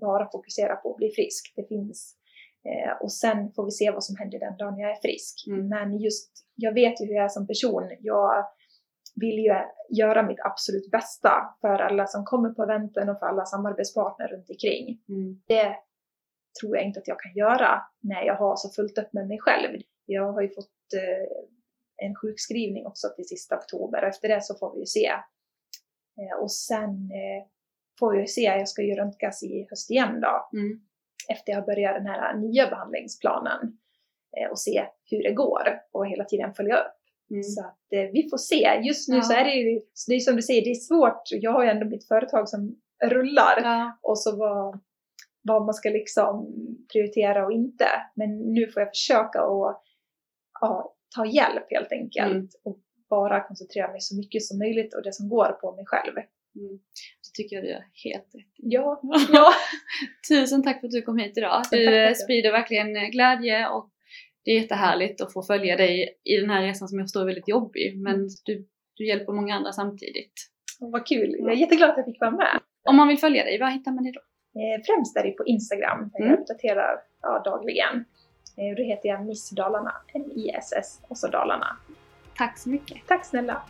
[0.00, 1.52] Bara fokusera på att bli frisk.
[1.56, 2.14] Det finns.
[2.68, 5.46] Eh, Och sen får vi se vad som händer den dagen jag är frisk.
[5.48, 5.68] Mm.
[5.68, 7.90] Men just, jag vet ju hur jag är som person.
[8.00, 8.44] Jag
[9.20, 9.54] vill ju
[9.90, 11.30] göra mitt absolut bästa
[11.60, 15.42] för alla som kommer på eventen och för alla samarbetspartner runt omkring Mm.
[15.46, 15.76] det
[16.60, 19.38] tror jag inte att jag kan göra när jag har så fullt upp med mig
[19.40, 19.80] själv.
[20.06, 24.54] Jag har ju fått eh, en sjukskrivning också till sista oktober och efter det så
[24.54, 25.10] får vi ju se.
[26.18, 27.46] Eh, och sen eh,
[27.98, 30.80] får vi se, jag ska ju röntgas i höst igen då, Mm.
[31.28, 33.78] efter jag börjar den här nya behandlingsplanen
[34.36, 36.92] eh, och se hur det går och hela tiden följa upp.
[37.30, 37.42] Mm.
[37.42, 38.80] Så att vi får se.
[38.82, 39.22] Just nu Ja.
[39.22, 41.22] så är det ju, det är som du säger, det är svårt.
[41.30, 43.98] Jag har ju ändå mitt företag som rullar Ja.
[44.02, 44.80] och så vad,
[45.42, 46.46] vad man ska liksom
[46.92, 47.86] prioritera och inte.
[48.14, 49.82] Men nu får jag försöka att
[50.60, 52.48] ja, ta hjälp helt enkelt Mm.
[52.64, 52.78] och
[53.10, 56.16] bara koncentrera mig så mycket som möjligt och det som går på mig själv.
[56.56, 56.78] Mm.
[57.24, 58.52] Det tycker jag du gör helt rätt.
[58.56, 59.00] Ja,
[59.32, 59.52] Ja.
[60.28, 61.62] Tusen tack för att du kom hit idag.
[61.70, 63.90] Du sprider verkligen eh, glädje och
[64.44, 67.26] det är jättehärligt att få följa dig i den här resan som jag förstår är
[67.26, 67.98] väldigt jobbig.
[67.98, 70.32] Men du, du hjälper många andra samtidigt.
[70.80, 71.36] vad kul.
[71.38, 72.60] Jag är jätteglad att jag fick vara med.
[72.84, 74.20] Om man vill följa dig, var hittar man dig då?
[74.60, 76.30] Eh, främst är det på Instagram där Mm.
[76.30, 78.04] jag uppdaterar ja, dagligen.
[78.56, 81.76] Eh, då heter jag Miss Dalarna, M-I-S-S och så Dalarna.
[82.38, 83.06] Tack så mycket.
[83.06, 83.62] Tack snälla!